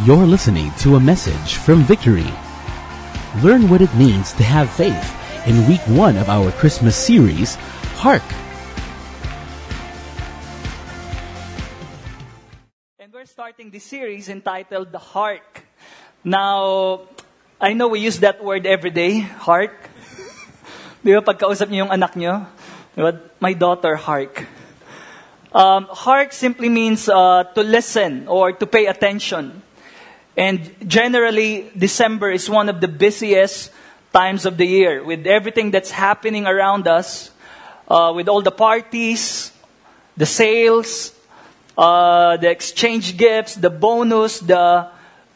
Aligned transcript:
You're 0.00 0.24
listening 0.24 0.72
to 0.80 0.96
a 0.96 1.00
message 1.00 1.60
from 1.60 1.84
Victory. 1.84 2.26
Learn 3.44 3.68
what 3.68 3.84
it 3.84 3.92
means 3.94 4.32
to 4.32 4.42
have 4.42 4.72
faith 4.72 5.04
in 5.46 5.68
week 5.68 5.84
one 5.84 6.16
of 6.16 6.32
our 6.32 6.50
Christmas 6.52 6.96
series, 6.96 7.60
Hark! 8.00 8.24
And 12.98 13.12
we're 13.12 13.28
starting 13.28 13.68
this 13.68 13.84
series 13.84 14.32
entitled 14.32 14.90
The 14.90 14.98
Hark. 14.98 15.68
Now, 16.24 17.02
I 17.60 17.74
know 17.74 17.86
we 17.86 18.00
use 18.00 18.18
that 18.24 18.42
word 18.42 18.64
every 18.64 18.90
day, 18.90 19.20
hark. 19.20 19.76
Di 21.04 21.12
ba 21.12 21.20
pagkausap 21.20 21.68
niyo 21.68 21.84
yung 21.84 21.92
anak 21.92 22.16
niyo? 22.16 22.48
My 23.38 23.52
daughter, 23.52 24.00
hark. 24.00 24.48
Um, 25.52 25.84
hark 25.92 26.32
simply 26.32 26.72
means 26.72 27.12
uh, 27.12 27.44
to 27.52 27.60
listen 27.60 28.24
or 28.26 28.56
to 28.56 28.64
pay 28.64 28.88
attention. 28.88 29.62
And 30.36 30.74
generally, 30.88 31.70
December 31.76 32.30
is 32.30 32.48
one 32.48 32.68
of 32.68 32.80
the 32.80 32.88
busiest 32.88 33.70
times 34.12 34.46
of 34.46 34.56
the 34.56 34.66
year 34.66 35.04
with 35.04 35.26
everything 35.26 35.70
that's 35.70 35.90
happening 35.90 36.46
around 36.46 36.88
us, 36.88 37.30
uh, 37.88 38.12
with 38.14 38.28
all 38.28 38.42
the 38.42 38.50
parties, 38.50 39.52
the 40.16 40.26
sales, 40.26 41.14
uh, 41.76 42.36
the 42.38 42.50
exchange 42.50 43.16
gifts, 43.16 43.56
the 43.56 43.70
bonus, 43.70 44.40
the 44.40 44.88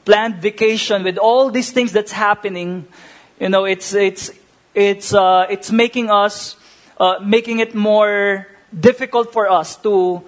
planned 0.05 0.37
vacation, 0.37 1.05
with 1.05 1.19
all 1.19 1.51
these 1.51 1.73
things 1.73 1.93
that's 1.93 2.13
happening. 2.13 2.87
You 3.39 3.51
know, 3.51 3.65
it's, 3.65 3.93
it's, 3.93 4.31
it's, 4.75 5.13
uh, 5.13 5.47
it's 5.51 5.71
making 5.71 6.11
us, 6.11 6.57
uh, 6.99 7.17
making 7.23 7.61
it 7.61 7.75
more 7.75 8.47
difficult 8.79 9.33
for 9.33 9.51
us 9.51 9.77
to 9.77 10.23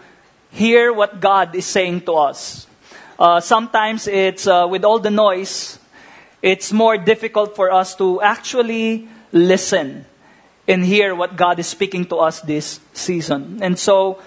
hear 0.51 0.93
what 0.93 1.21
God 1.21 1.55
is 1.55 1.67
saying 1.67 2.03
to 2.03 2.15
us. 2.15 2.68
Uh, 3.19 3.41
sometimes 3.41 4.07
it's 4.07 4.47
uh, 4.47 4.67
with 4.71 4.85
all 4.85 5.01
the 5.01 5.11
noise, 5.11 5.81
it's 6.41 6.73
more 6.73 6.97
difficult 6.97 7.57
for 7.57 7.73
us 7.73 7.97
to 7.97 8.23
actually 8.23 9.09
listen 9.33 10.07
and 10.69 10.85
hear 10.85 11.15
what 11.15 11.35
God 11.35 11.59
is 11.59 11.67
speaking 11.67 12.05
to 12.07 12.17
us 12.17 12.41
this 12.43 12.79
season. 12.93 13.59
And 13.61 13.77
so, 13.77 14.23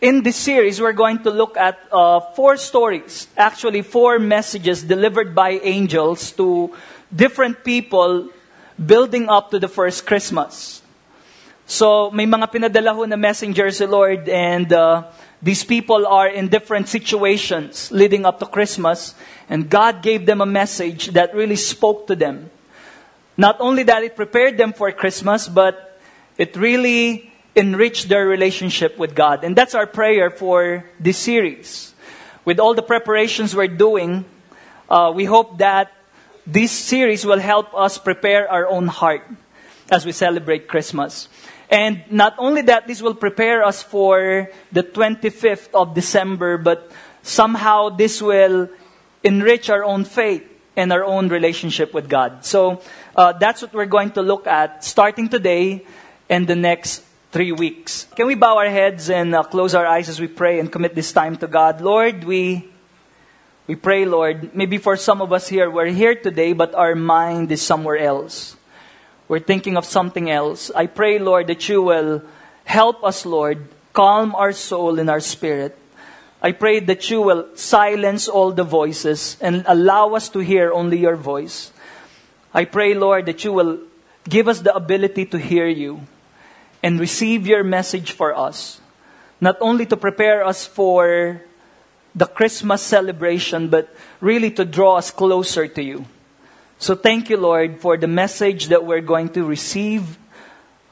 in 0.00 0.22
this 0.22 0.36
series, 0.36 0.80
we're 0.80 0.96
going 0.96 1.18
to 1.24 1.30
look 1.30 1.56
at 1.58 1.78
uh, 1.92 2.20
four 2.32 2.56
stories, 2.56 3.28
actually, 3.36 3.82
four 3.82 4.18
messages 4.18 4.82
delivered 4.82 5.34
by 5.34 5.60
angels 5.60 6.32
to 6.32 6.72
different 7.14 7.62
people 7.62 8.30
building 8.80 9.28
up 9.28 9.50
to 9.50 9.58
the 9.58 9.68
first 9.68 10.06
Christmas. 10.06 10.80
So, 11.66 12.10
may 12.10 12.24
mga 12.24 12.52
pinadala 12.52 12.94
ho 12.94 13.04
na 13.04 13.16
messengers 13.16 13.78
si 13.78 13.86
Lord 13.86 14.28
and 14.28 14.72
uh, 14.72 15.04
these 15.42 15.64
people 15.64 16.06
are 16.06 16.28
in 16.28 16.48
different 16.48 16.88
situations 16.88 17.90
leading 17.92 18.24
up 18.24 18.38
to 18.40 18.46
Christmas 18.46 19.14
and 19.48 19.68
God 19.68 20.02
gave 20.02 20.26
them 20.26 20.40
a 20.40 20.46
message 20.46 21.08
that 21.08 21.34
really 21.34 21.56
spoke 21.56 22.06
to 22.06 22.16
them. 22.16 22.50
Not 23.36 23.56
only 23.60 23.82
that 23.84 24.02
it 24.02 24.16
prepared 24.16 24.56
them 24.56 24.72
for 24.72 24.90
Christmas, 24.92 25.48
but 25.48 26.00
it 26.38 26.56
really 26.56 27.32
enriched 27.56 28.08
their 28.08 28.26
relationship 28.26 28.98
with 28.98 29.14
God. 29.14 29.44
And 29.44 29.54
that's 29.54 29.74
our 29.74 29.86
prayer 29.86 30.30
for 30.30 30.84
this 30.98 31.18
series. 31.18 31.94
With 32.44 32.58
all 32.58 32.74
the 32.74 32.82
preparations 32.82 33.54
we're 33.54 33.68
doing, 33.68 34.24
uh, 34.88 35.12
we 35.14 35.24
hope 35.24 35.58
that 35.58 35.92
this 36.46 36.72
series 36.72 37.24
will 37.24 37.38
help 37.38 37.74
us 37.74 37.98
prepare 37.98 38.50
our 38.50 38.66
own 38.66 38.86
heart 38.86 39.22
as 39.90 40.04
we 40.04 40.12
celebrate 40.12 40.68
Christmas. 40.68 41.28
And 41.74 42.04
not 42.08 42.36
only 42.38 42.62
that, 42.70 42.86
this 42.86 43.02
will 43.02 43.18
prepare 43.18 43.66
us 43.66 43.82
for 43.82 44.48
the 44.70 44.84
25th 44.84 45.74
of 45.74 45.92
December, 45.92 46.56
but 46.56 46.92
somehow 47.24 47.88
this 47.88 48.22
will 48.22 48.70
enrich 49.24 49.68
our 49.68 49.82
own 49.82 50.04
faith 50.04 50.46
and 50.76 50.92
our 50.92 51.02
own 51.02 51.28
relationship 51.30 51.92
with 51.92 52.08
God. 52.08 52.44
So 52.44 52.80
uh, 53.16 53.32
that's 53.32 53.60
what 53.60 53.74
we're 53.74 53.90
going 53.90 54.12
to 54.12 54.22
look 54.22 54.46
at 54.46 54.84
starting 54.84 55.28
today 55.28 55.84
and 56.30 56.46
the 56.46 56.54
next 56.54 57.02
three 57.32 57.50
weeks. 57.50 58.06
Can 58.14 58.28
we 58.28 58.36
bow 58.36 58.56
our 58.58 58.70
heads 58.70 59.10
and 59.10 59.34
uh, 59.34 59.42
close 59.42 59.74
our 59.74 59.84
eyes 59.84 60.08
as 60.08 60.20
we 60.20 60.28
pray 60.28 60.60
and 60.60 60.70
commit 60.70 60.94
this 60.94 61.10
time 61.10 61.36
to 61.38 61.48
God? 61.48 61.80
Lord, 61.80 62.22
we. 62.22 62.70
We 63.66 63.76
pray, 63.76 64.04
Lord, 64.04 64.54
maybe 64.54 64.76
for 64.76 64.94
some 64.94 65.22
of 65.22 65.32
us 65.32 65.48
here, 65.48 65.70
we're 65.70 65.86
here 65.86 66.14
today, 66.14 66.52
but 66.52 66.74
our 66.74 66.94
mind 66.94 67.50
is 67.50 67.62
somewhere 67.62 67.96
else. 67.96 68.58
We're 69.28 69.40
thinking 69.40 69.76
of 69.76 69.84
something 69.84 70.30
else. 70.30 70.70
I 70.74 70.86
pray, 70.86 71.18
Lord, 71.18 71.46
that 71.46 71.68
you 71.68 71.82
will 71.82 72.22
help 72.64 73.02
us, 73.02 73.24
Lord, 73.24 73.68
calm 73.92 74.34
our 74.34 74.52
soul 74.52 74.98
and 74.98 75.08
our 75.08 75.20
spirit. 75.20 75.78
I 76.42 76.52
pray 76.52 76.80
that 76.80 77.08
you 77.08 77.22
will 77.22 77.48
silence 77.54 78.28
all 78.28 78.52
the 78.52 78.64
voices 78.64 79.38
and 79.40 79.64
allow 79.66 80.12
us 80.14 80.28
to 80.30 80.40
hear 80.40 80.72
only 80.72 80.98
your 80.98 81.16
voice. 81.16 81.72
I 82.52 82.66
pray, 82.66 82.92
Lord, 82.92 83.24
that 83.26 83.44
you 83.44 83.52
will 83.52 83.80
give 84.28 84.46
us 84.46 84.60
the 84.60 84.74
ability 84.74 85.26
to 85.26 85.38
hear 85.38 85.66
you 85.66 86.02
and 86.82 87.00
receive 87.00 87.46
your 87.46 87.64
message 87.64 88.12
for 88.12 88.36
us. 88.36 88.80
Not 89.40 89.56
only 89.60 89.86
to 89.86 89.96
prepare 89.96 90.44
us 90.44 90.66
for 90.66 91.40
the 92.14 92.26
Christmas 92.26 92.82
celebration, 92.82 93.68
but 93.68 93.88
really 94.20 94.50
to 94.52 94.64
draw 94.64 94.96
us 94.96 95.10
closer 95.10 95.66
to 95.66 95.82
you. 95.82 96.04
So 96.84 96.94
thank 96.94 97.30
you, 97.30 97.38
Lord, 97.38 97.80
for 97.80 97.96
the 97.96 98.06
message 98.06 98.68
that 98.68 98.84
we're 98.84 99.00
going 99.00 99.30
to 99.30 99.42
receive. 99.42 100.18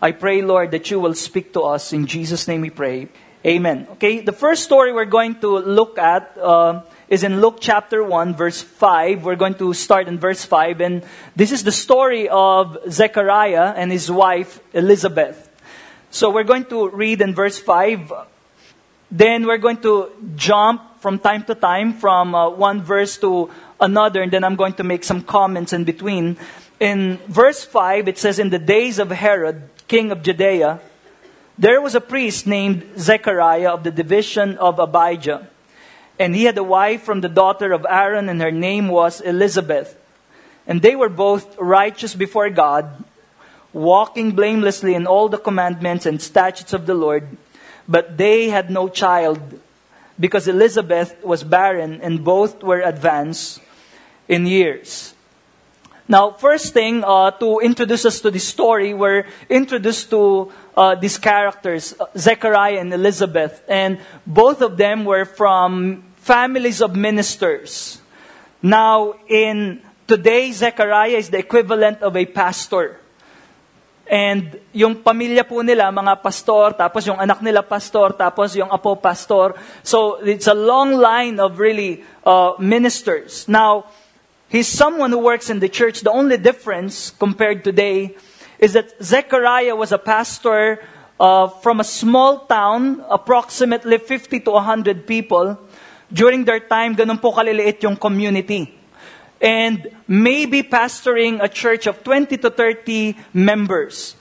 I 0.00 0.12
pray, 0.12 0.40
Lord, 0.40 0.70
that 0.70 0.90
you 0.90 0.98
will 0.98 1.12
speak 1.12 1.52
to 1.52 1.68
us. 1.68 1.92
In 1.92 2.06
Jesus' 2.06 2.48
name 2.48 2.62
we 2.62 2.70
pray. 2.70 3.08
Amen. 3.44 3.86
Okay, 4.00 4.20
the 4.20 4.32
first 4.32 4.64
story 4.64 4.90
we're 4.90 5.04
going 5.04 5.38
to 5.40 5.58
look 5.58 5.98
at 5.98 6.32
uh, 6.40 6.80
is 7.08 7.24
in 7.24 7.42
Luke 7.42 7.58
chapter 7.60 8.02
1, 8.02 8.34
verse 8.34 8.62
5. 8.62 9.22
We're 9.22 9.36
going 9.36 9.56
to 9.56 9.74
start 9.74 10.08
in 10.08 10.18
verse 10.18 10.46
5. 10.46 10.80
And 10.80 11.04
this 11.36 11.52
is 11.52 11.62
the 11.62 11.70
story 11.70 12.26
of 12.26 12.78
Zechariah 12.88 13.74
and 13.76 13.92
his 13.92 14.10
wife, 14.10 14.60
Elizabeth. 14.72 15.50
So 16.10 16.30
we're 16.30 16.48
going 16.48 16.64
to 16.72 16.88
read 16.88 17.20
in 17.20 17.34
verse 17.34 17.58
5. 17.58 18.14
Then 19.10 19.44
we're 19.46 19.58
going 19.58 19.82
to 19.82 20.08
jump 20.36 21.02
from 21.02 21.18
time 21.18 21.42
to 21.44 21.54
time 21.54 21.92
from 21.92 22.34
uh, 22.34 22.48
one 22.48 22.80
verse 22.80 23.18
to 23.18 23.50
another, 23.82 24.22
and 24.22 24.32
then 24.32 24.44
I'm 24.44 24.56
going 24.56 24.74
to 24.74 24.84
make 24.84 25.04
some 25.04 25.22
comments 25.22 25.72
in 25.74 25.84
between. 25.84 26.38
In 26.80 27.18
verse 27.28 27.64
5, 27.64 28.08
it 28.08 28.18
says, 28.18 28.38
In 28.38 28.50
the 28.50 28.58
days 28.58 28.98
of 28.98 29.10
Herod, 29.10 29.68
king 29.88 30.10
of 30.10 30.22
Judea, 30.22 30.80
there 31.58 31.80
was 31.80 31.94
a 31.94 32.00
priest 32.00 32.46
named 32.46 32.98
Zechariah 32.98 33.70
of 33.70 33.84
the 33.84 33.90
division 33.90 34.56
of 34.58 34.78
Abijah. 34.78 35.48
And 36.18 36.34
he 36.34 36.44
had 36.44 36.56
a 36.56 36.64
wife 36.64 37.02
from 37.02 37.20
the 37.20 37.28
daughter 37.28 37.72
of 37.72 37.86
Aaron, 37.88 38.28
and 38.28 38.40
her 38.40 38.52
name 38.52 38.88
was 38.88 39.20
Elizabeth. 39.20 39.96
And 40.66 40.80
they 40.80 40.96
were 40.96 41.08
both 41.08 41.58
righteous 41.58 42.14
before 42.14 42.48
God, 42.50 43.04
walking 43.72 44.32
blamelessly 44.32 44.94
in 44.94 45.06
all 45.06 45.28
the 45.28 45.38
commandments 45.38 46.06
and 46.06 46.22
statutes 46.22 46.72
of 46.72 46.86
the 46.86 46.94
Lord. 46.94 47.26
But 47.88 48.16
they 48.16 48.48
had 48.48 48.70
no 48.70 48.88
child 48.88 49.60
because 50.20 50.46
Elizabeth 50.46 51.16
was 51.24 51.42
barren 51.42 52.00
and 52.00 52.24
both 52.24 52.62
were 52.62 52.80
advanced 52.80 53.60
in 54.32 54.48
years. 54.48 55.12
Now, 56.08 56.32
first 56.32 56.72
thing 56.72 57.04
uh, 57.04 57.30
to 57.36 57.60
introduce 57.60 58.04
us 58.04 58.20
to 58.20 58.30
this 58.30 58.48
story, 58.48 58.92
we're 58.92 59.24
introduced 59.48 60.10
to 60.10 60.50
uh, 60.76 60.94
these 60.96 61.16
characters, 61.16 61.94
uh, 62.00 62.06
Zechariah 62.16 62.80
and 62.80 62.92
Elizabeth, 62.92 63.62
and 63.68 64.00
both 64.26 64.62
of 64.62 64.76
them 64.76 65.04
were 65.04 65.24
from 65.24 66.02
families 66.16 66.80
of 66.80 66.96
ministers. 66.96 68.00
Now, 68.62 69.14
in 69.28 69.80
today, 70.08 70.50
Zechariah 70.52 71.20
is 71.20 71.30
the 71.30 71.38
equivalent 71.38 72.02
of 72.02 72.16
a 72.16 72.24
pastor. 72.26 72.98
And 74.06 74.58
yung 74.74 75.00
pamilya 75.00 75.46
po 75.46 75.62
nila, 75.62 75.88
mga 75.88 76.20
pastor, 76.20 76.74
tapos 76.74 77.06
yung 77.06 77.16
anak 77.16 77.40
nila 77.40 77.62
pastor, 77.62 78.12
tapos 78.12 78.52
yung 78.58 78.68
apo 78.68 78.98
pastor. 78.98 79.54
So 79.80 80.20
it's 80.20 80.50
a 80.50 80.52
long 80.52 80.98
line 80.98 81.40
of 81.40 81.56
really 81.56 82.04
uh, 82.26 82.58
ministers. 82.58 83.48
Now, 83.48 83.88
he's 84.52 84.68
someone 84.68 85.10
who 85.10 85.18
works 85.18 85.48
in 85.48 85.58
the 85.58 85.68
church. 85.68 86.04
The 86.04 86.12
only 86.12 86.36
difference 86.36 87.10
compared 87.10 87.64
today 87.64 88.14
is 88.60 88.74
that 88.74 88.92
Zechariah 89.02 89.74
was 89.74 89.90
a 89.90 89.98
pastor 89.98 90.84
uh, 91.18 91.48
from 91.48 91.80
a 91.80 91.84
small 91.84 92.46
town, 92.46 93.02
approximately 93.08 93.96
50 93.96 94.40
to 94.40 94.50
100 94.52 95.06
people. 95.08 95.58
During 96.12 96.44
their 96.44 96.60
time, 96.60 96.94
ganun 96.94 97.16
po 97.16 97.32
kaliliit 97.32 97.82
yung 97.82 97.96
community 97.96 98.78
and 99.42 99.90
maybe 100.06 100.62
pastoring 100.62 101.42
a 101.42 101.48
church 101.48 101.88
of 101.88 102.04
20 102.04 102.36
to 102.38 102.48
30 102.48 103.16
members. 103.34 104.14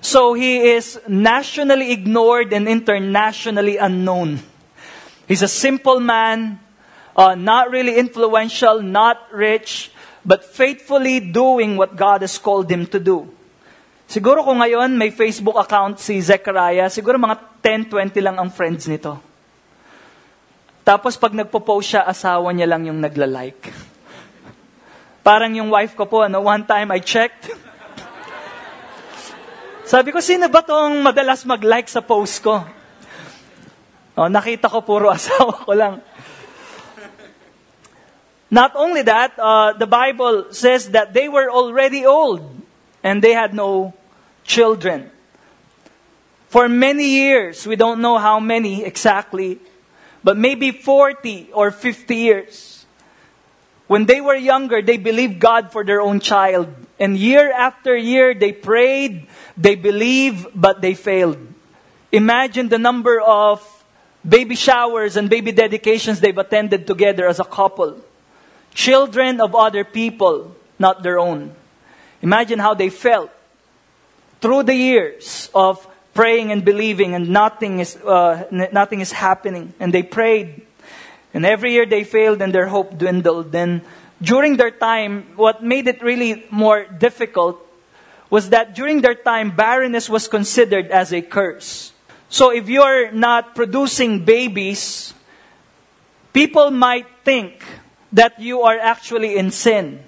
So 0.00 0.32
he 0.32 0.72
is 0.72 0.98
nationally 1.06 1.92
ignored 1.92 2.52
and 2.52 2.66
internationally 2.66 3.76
unknown. 3.76 4.40
He's 5.28 5.42
a 5.42 5.48
simple 5.48 6.00
man, 6.00 6.60
uh, 7.16 7.34
not 7.34 7.70
really 7.70 7.96
influential, 7.96 8.82
not 8.82 9.30
rich, 9.30 9.90
but 10.26 10.44
faithfully 10.44 11.22
doing 11.22 11.78
what 11.78 11.94
God 11.94 12.22
has 12.22 12.38
called 12.38 12.70
him 12.70 12.86
to 12.90 12.98
do. 12.98 13.30
Siguro 14.04 14.44
kung 14.44 14.60
ngayon 14.60 14.92
may 14.94 15.08
Facebook 15.10 15.56
account 15.56 15.98
si 15.98 16.20
Zechariah, 16.20 16.92
siguro 16.92 17.16
mga 17.16 17.40
10, 17.62 17.88
20 17.88 18.20
lang 18.20 18.36
ang 18.36 18.52
friends 18.52 18.84
nito. 18.84 19.16
Tapos 20.84 21.16
pag 21.16 21.32
nagpo-post 21.32 21.96
siya, 21.96 22.04
asawa 22.04 22.52
niya 22.52 22.68
lang 22.68 22.84
yung 22.84 23.00
nagla-like. 23.00 23.72
Parang 25.24 25.56
yung 25.56 25.72
wife 25.72 25.96
ko 25.96 26.04
po, 26.04 26.28
ano, 26.28 26.44
one 26.44 26.68
time 26.68 26.92
I 26.92 27.00
checked. 27.00 27.48
Sabi 29.88 30.12
ko, 30.12 30.20
sino 30.20 30.52
ba 30.52 30.60
tong 30.60 31.00
madalas 31.00 31.48
mag-like 31.48 31.88
sa 31.88 32.04
post 32.04 32.44
ko? 32.44 32.60
Oh, 34.14 34.28
nakita 34.28 34.68
ko 34.68 34.84
puro 34.84 35.08
asawa 35.16 35.64
ko 35.64 35.72
lang. 35.72 36.04
Not 38.50 38.76
only 38.76 39.02
that, 39.02 39.38
uh, 39.38 39.72
the 39.72 39.86
Bible 39.86 40.52
says 40.52 40.90
that 40.90 41.12
they 41.12 41.28
were 41.28 41.50
already 41.50 42.06
old 42.06 42.42
and 43.02 43.22
they 43.22 43.32
had 43.32 43.54
no 43.54 43.94
children. 44.44 45.10
For 46.48 46.68
many 46.68 47.06
years, 47.06 47.66
we 47.66 47.74
don't 47.74 48.00
know 48.00 48.16
how 48.16 48.38
many 48.38 48.84
exactly, 48.84 49.58
but 50.22 50.36
maybe 50.36 50.70
40 50.70 51.50
or 51.52 51.70
50 51.70 52.14
years. 52.14 52.86
When 53.86 54.06
they 54.06 54.20
were 54.20 54.36
younger, 54.36 54.80
they 54.80 54.96
believed 54.96 55.40
God 55.40 55.72
for 55.72 55.84
their 55.84 56.00
own 56.00 56.20
child. 56.20 56.68
And 56.98 57.16
year 57.16 57.52
after 57.52 57.96
year, 57.96 58.34
they 58.34 58.52
prayed, 58.52 59.26
they 59.56 59.74
believed, 59.74 60.46
but 60.54 60.80
they 60.80 60.94
failed. 60.94 61.38
Imagine 62.12 62.68
the 62.68 62.78
number 62.78 63.20
of 63.20 63.60
baby 64.26 64.54
showers 64.54 65.16
and 65.16 65.28
baby 65.28 65.52
dedications 65.52 66.20
they've 66.20 66.38
attended 66.38 66.86
together 66.86 67.26
as 67.26 67.40
a 67.40 67.44
couple. 67.44 68.00
Children 68.74 69.40
of 69.40 69.54
other 69.54 69.84
people, 69.84 70.54
not 70.78 71.02
their 71.02 71.18
own. 71.18 71.54
Imagine 72.22 72.58
how 72.58 72.74
they 72.74 72.90
felt 72.90 73.30
through 74.40 74.64
the 74.64 74.74
years 74.74 75.48
of 75.54 75.86
praying 76.12 76.52
and 76.52 76.64
believing 76.64 77.14
and 77.14 77.28
nothing 77.30 77.80
is, 77.80 77.96
uh, 77.96 78.44
nothing 78.50 79.00
is 79.00 79.12
happening. 79.12 79.72
And 79.80 79.92
they 79.92 80.02
prayed. 80.02 80.66
And 81.32 81.46
every 81.46 81.72
year 81.72 81.86
they 81.86 82.04
failed 82.04 82.42
and 82.42 82.52
their 82.52 82.66
hope 82.66 82.98
dwindled. 82.98 83.52
Then 83.52 83.82
during 84.22 84.56
their 84.56 84.70
time, 84.70 85.26
what 85.36 85.62
made 85.62 85.88
it 85.88 86.02
really 86.02 86.46
more 86.50 86.84
difficult 86.84 87.60
was 88.30 88.50
that 88.50 88.74
during 88.74 89.00
their 89.00 89.14
time, 89.14 89.54
barrenness 89.54 90.08
was 90.08 90.28
considered 90.28 90.90
as 90.90 91.12
a 91.12 91.22
curse. 91.22 91.92
So 92.28 92.50
if 92.50 92.68
you're 92.68 93.12
not 93.12 93.54
producing 93.54 94.24
babies, 94.24 95.14
people 96.32 96.70
might 96.70 97.06
think 97.24 97.64
that 98.14 98.40
you 98.40 98.62
are 98.62 98.78
actually 98.78 99.36
in 99.36 99.50
sin 99.50 100.00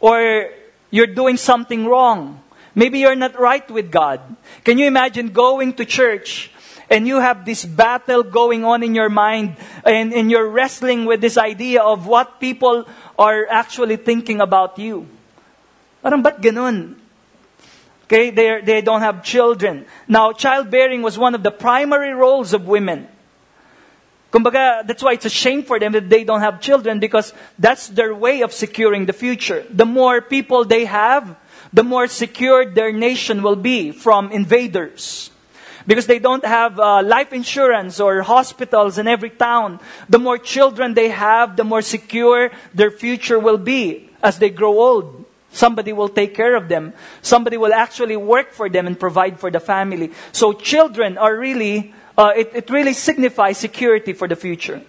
or 0.00 0.50
you're 0.90 1.06
doing 1.06 1.36
something 1.36 1.86
wrong. 1.86 2.42
Maybe 2.74 2.98
you're 2.98 3.16
not 3.16 3.38
right 3.40 3.64
with 3.70 3.90
God. 3.90 4.20
Can 4.64 4.76
you 4.76 4.86
imagine 4.86 5.30
going 5.30 5.72
to 5.74 5.84
church 5.86 6.50
and 6.90 7.06
you 7.06 7.20
have 7.20 7.46
this 7.46 7.64
battle 7.64 8.22
going 8.22 8.64
on 8.64 8.82
in 8.82 8.94
your 8.94 9.08
mind 9.08 9.56
and, 9.84 10.12
and 10.12 10.30
you're 10.30 10.48
wrestling 10.48 11.06
with 11.06 11.20
this 11.20 11.38
idea 11.38 11.82
of 11.82 12.06
what 12.06 12.38
people 12.38 12.86
are 13.18 13.46
actually 13.48 13.96
thinking 13.96 14.40
about 14.40 14.78
you? 14.78 15.08
Parang 16.02 16.22
ba't 16.22 16.42
ganun? 16.42 16.94
Okay, 18.06 18.30
they 18.30 18.60
they 18.62 18.80
don't 18.82 19.02
have 19.02 19.24
children. 19.26 19.82
Now, 20.06 20.30
childbearing 20.30 21.02
was 21.02 21.18
one 21.18 21.34
of 21.34 21.42
the 21.42 21.50
primary 21.50 22.14
roles 22.14 22.54
of 22.54 22.68
women. 22.68 23.08
Kumbaga, 24.30 24.86
that's 24.86 25.02
why 25.02 25.12
it's 25.12 25.24
a 25.24 25.30
shame 25.30 25.62
for 25.62 25.78
them 25.78 25.92
that 25.92 26.10
they 26.10 26.24
don't 26.24 26.40
have 26.40 26.60
children 26.60 26.98
because 26.98 27.32
that's 27.58 27.88
their 27.88 28.14
way 28.14 28.42
of 28.42 28.52
securing 28.52 29.06
the 29.06 29.12
future. 29.12 29.64
The 29.70 29.86
more 29.86 30.20
people 30.20 30.64
they 30.64 30.84
have, 30.84 31.36
the 31.72 31.84
more 31.84 32.06
secure 32.06 32.66
their 32.66 32.92
nation 32.92 33.42
will 33.42 33.56
be 33.56 33.92
from 33.92 34.30
invaders. 34.32 35.30
Because 35.86 36.06
they 36.06 36.18
don't 36.18 36.44
have 36.44 36.80
uh, 36.80 37.02
life 37.02 37.32
insurance 37.32 38.00
or 38.00 38.22
hospitals 38.22 38.98
in 38.98 39.06
every 39.06 39.30
town. 39.30 39.78
The 40.08 40.18
more 40.18 40.36
children 40.36 40.94
they 40.94 41.10
have, 41.10 41.56
the 41.56 41.62
more 41.62 41.82
secure 41.82 42.50
their 42.74 42.90
future 42.90 43.38
will 43.38 43.58
be 43.58 44.10
as 44.22 44.38
they 44.38 44.50
grow 44.50 44.80
old. 44.80 45.24
Somebody 45.52 45.92
will 45.92 46.08
take 46.08 46.34
care 46.34 46.54
of 46.54 46.68
them. 46.68 46.92
Somebody 47.22 47.56
will 47.56 47.72
actually 47.72 48.16
work 48.16 48.52
for 48.52 48.68
them 48.68 48.86
and 48.86 48.98
provide 48.98 49.38
for 49.38 49.50
the 49.50 49.60
family. 49.60 50.12
So 50.32 50.52
children 50.52 51.16
are 51.16 51.34
really, 51.34 51.94
uh, 52.16 52.32
it, 52.36 52.50
it 52.54 52.70
really 52.70 52.92
signifies 52.92 53.58
security 53.58 54.12
for 54.12 54.28
the 54.28 54.36
future. 54.36 54.82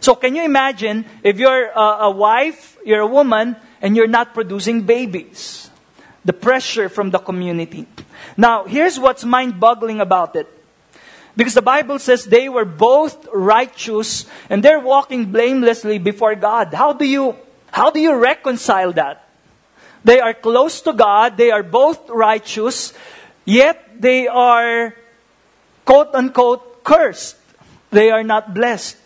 So 0.00 0.14
can 0.14 0.34
you 0.34 0.44
imagine 0.44 1.04
if 1.22 1.38
you're 1.38 1.70
a, 1.70 2.08
a 2.08 2.10
wife, 2.10 2.78
you're 2.84 3.00
a 3.00 3.06
woman, 3.06 3.56
and 3.82 3.96
you're 3.96 4.06
not 4.06 4.34
producing 4.34 4.82
babies? 4.82 5.70
the 6.24 6.32
pressure 6.32 6.88
from 6.88 7.10
the 7.10 7.18
community. 7.18 7.86
Now, 8.36 8.64
here's 8.64 8.98
what's 8.98 9.24
mind 9.24 9.58
boggling 9.58 10.00
about 10.00 10.36
it. 10.36 10.48
Because 11.36 11.54
the 11.54 11.62
Bible 11.62 11.98
says 11.98 12.24
they 12.24 12.48
were 12.48 12.64
both 12.64 13.26
righteous 13.32 14.26
and 14.50 14.62
they're 14.62 14.80
walking 14.80 15.32
blamelessly 15.32 15.98
before 15.98 16.34
God. 16.34 16.74
How 16.74 16.92
do 16.92 17.06
you, 17.06 17.36
how 17.70 17.90
do 17.90 18.00
you 18.00 18.14
reconcile 18.16 18.92
that? 18.92 19.26
They 20.04 20.20
are 20.20 20.34
close 20.34 20.80
to 20.82 20.92
God, 20.92 21.36
they 21.36 21.50
are 21.50 21.62
both 21.62 22.08
righteous, 22.08 22.92
yet 23.44 24.00
they 24.00 24.28
are 24.28 24.94
quote 25.90 26.14
unquote 26.14 26.84
cursed. 26.84 27.34
They 27.90 28.14
are 28.14 28.22
not 28.22 28.54
blessed. 28.54 28.96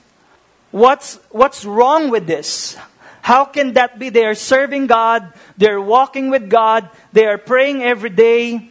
What's, 0.71 1.17
what's 1.31 1.65
wrong 1.65 2.11
with 2.11 2.27
this? 2.27 2.77
How 3.23 3.47
can 3.47 3.73
that 3.73 3.99
be? 3.99 4.11
They 4.11 4.27
are 4.27 4.35
serving 4.35 4.87
God, 4.87 5.33
they're 5.57 5.81
walking 5.81 6.29
with 6.29 6.51
God, 6.51 6.91
they 7.15 7.25
are 7.25 7.39
praying 7.39 7.83
every 7.83 8.11
day. 8.11 8.69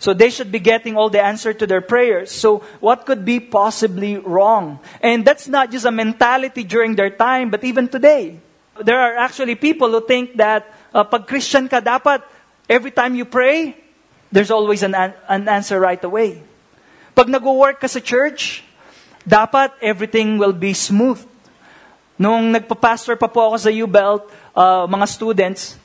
So 0.00 0.12
they 0.12 0.30
should 0.30 0.50
be 0.50 0.58
getting 0.58 0.96
all 0.96 1.10
the 1.10 1.22
answer 1.22 1.54
to 1.54 1.64
their 1.64 1.80
prayers. 1.80 2.32
So 2.32 2.66
what 2.80 3.06
could 3.06 3.24
be 3.24 3.38
possibly 3.38 4.18
wrong? 4.18 4.80
And 5.00 5.24
that's 5.24 5.46
not 5.46 5.70
just 5.70 5.86
a 5.86 5.92
mentality 5.92 6.64
during 6.64 6.96
their 6.96 7.10
time, 7.10 7.50
but 7.50 7.62
even 7.62 7.86
today. 7.86 8.40
There 8.82 8.98
are 8.98 9.14
actually 9.14 9.54
people 9.54 9.92
who 9.92 10.04
think 10.04 10.36
that 10.38 10.74
uh, 10.92 11.04
pag 11.04 11.28
Christian 11.28 11.68
ka 11.68 11.80
dapat, 11.80 12.26
every 12.68 12.90
time 12.90 13.14
you 13.14 13.24
pray, 13.24 13.78
there's 14.32 14.50
always 14.50 14.82
an, 14.82 14.96
an 14.96 15.48
answer 15.48 15.78
right 15.78 16.02
away. 16.02 16.42
Pag 17.14 17.30
nag-work 17.30 17.78
ka 17.78 17.86
sa 17.86 18.02
church, 18.02 18.66
dapat 19.22 19.70
everything 19.78 20.34
will 20.34 20.52
be 20.52 20.74
smooth. 20.74 21.22
Nung 22.18 22.50
nagpa-pastor 22.50 23.14
pa 23.14 23.30
po 23.30 23.54
ako 23.54 23.56
sa 23.62 23.70
U-Belt, 23.70 24.26
uh, 24.50 24.90
mga 24.90 25.06
students, 25.06 25.78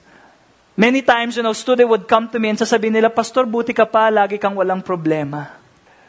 many 0.74 1.06
times, 1.06 1.38
you 1.38 1.46
know, 1.46 1.54
student 1.54 1.86
would 1.86 2.10
come 2.10 2.26
to 2.34 2.42
me 2.42 2.50
and 2.50 2.58
sasabihin 2.58 2.98
nila, 2.98 3.14
Pastor, 3.14 3.46
buti 3.46 3.78
ka 3.78 3.86
pa, 3.86 4.10
lagi 4.10 4.42
kang 4.42 4.58
walang 4.58 4.82
problema. 4.82 5.54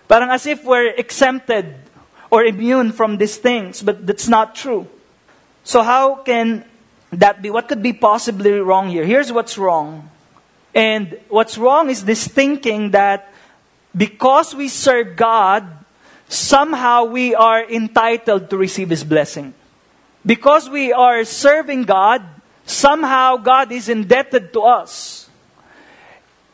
Parang 0.08 0.32
as 0.32 0.49
if 0.49 0.64
we're 0.64 0.96
exempted 0.96 1.76
or 2.32 2.40
immune 2.49 2.88
from 2.88 3.20
these 3.20 3.37
things, 3.37 3.84
but 3.84 4.00
that's 4.08 4.26
not 4.26 4.56
true. 4.56 4.88
So 5.69 5.84
how 5.84 6.25
can 6.25 6.64
that 7.12 7.44
be? 7.44 7.52
What 7.52 7.69
could 7.69 7.82
be 7.82 7.93
possibly 7.93 8.56
wrong 8.56 8.88
here? 8.88 9.04
Here's 9.04 9.28
what's 9.28 9.59
wrong. 9.61 10.09
And 10.73 11.18
what's 11.28 11.59
wrong 11.59 11.90
is 11.90 12.09
this 12.09 12.26
thinking 12.26 12.97
that 12.97 13.28
because 13.97 14.54
we 14.54 14.68
serve 14.68 15.16
God, 15.16 15.66
somehow 16.28 17.04
we 17.04 17.35
are 17.35 17.62
entitled 17.64 18.50
to 18.50 18.56
receive 18.56 18.90
His 18.90 19.04
blessing. 19.04 19.54
Because 20.25 20.68
we 20.68 20.92
are 20.92 21.25
serving 21.25 21.85
God, 21.85 22.23
somehow 22.66 23.37
God 23.37 23.73
is 23.73 23.88
indebted 23.88 24.52
to 24.52 24.61
us. 24.62 25.28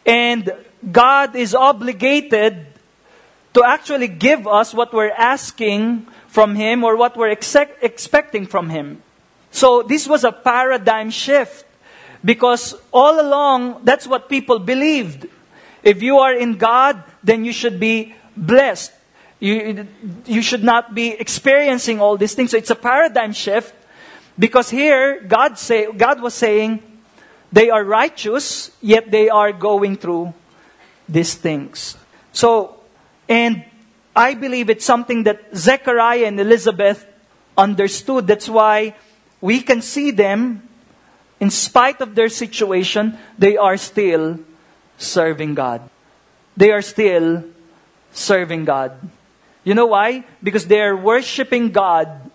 And 0.04 0.50
God 0.92 1.34
is 1.34 1.54
obligated 1.54 2.66
to 3.54 3.64
actually 3.64 4.08
give 4.08 4.46
us 4.46 4.72
what 4.72 4.92
we're 4.92 5.10
asking 5.10 6.06
from 6.28 6.54
Him 6.54 6.84
or 6.84 6.96
what 6.96 7.16
we're 7.16 7.30
expecting 7.32 8.46
from 8.46 8.70
Him. 8.70 9.02
So 9.50 9.82
this 9.82 10.06
was 10.06 10.24
a 10.24 10.32
paradigm 10.32 11.10
shift 11.10 11.64
because 12.24 12.74
all 12.92 13.20
along 13.20 13.80
that's 13.84 14.06
what 14.06 14.28
people 14.28 14.58
believed. 14.58 15.26
If 15.82 16.02
you 16.02 16.18
are 16.18 16.34
in 16.34 16.58
God, 16.58 17.02
then 17.26 17.44
you 17.44 17.52
should 17.52 17.78
be 17.78 18.14
blessed. 18.36 18.92
You, 19.40 19.86
you 20.24 20.40
should 20.40 20.64
not 20.64 20.94
be 20.94 21.08
experiencing 21.10 22.00
all 22.00 22.16
these 22.16 22.34
things. 22.34 22.52
So 22.52 22.56
it's 22.56 22.70
a 22.70 22.76
paradigm 22.76 23.32
shift 23.34 23.74
because 24.38 24.70
here 24.70 25.20
God 25.20 25.58
say 25.58 25.92
God 25.92 26.22
was 26.22 26.32
saying 26.32 26.82
they 27.52 27.68
are 27.68 27.84
righteous, 27.84 28.70
yet 28.80 29.10
they 29.10 29.28
are 29.28 29.52
going 29.52 29.96
through 29.96 30.32
these 31.08 31.34
things. 31.34 31.96
So, 32.32 32.80
and 33.28 33.64
I 34.14 34.34
believe 34.34 34.70
it's 34.70 34.84
something 34.84 35.24
that 35.24 35.54
Zechariah 35.54 36.26
and 36.26 36.40
Elizabeth 36.40 37.06
understood. 37.58 38.26
That's 38.26 38.48
why 38.48 38.94
we 39.40 39.60
can 39.60 39.82
see 39.82 40.10
them, 40.10 40.68
in 41.40 41.50
spite 41.50 42.00
of 42.00 42.14
their 42.14 42.28
situation, 42.28 43.18
they 43.38 43.56
are 43.56 43.76
still 43.76 44.38
serving 44.96 45.54
God. 45.54 45.82
They 46.56 46.70
are 46.72 46.82
still 46.82 47.44
serving 48.12 48.64
God. 48.64 48.98
You 49.64 49.74
know 49.74 49.86
why? 49.86 50.24
Because 50.42 50.66
they 50.66 50.80
are 50.80 50.96
worshiping 50.96 51.72
God 51.72 52.30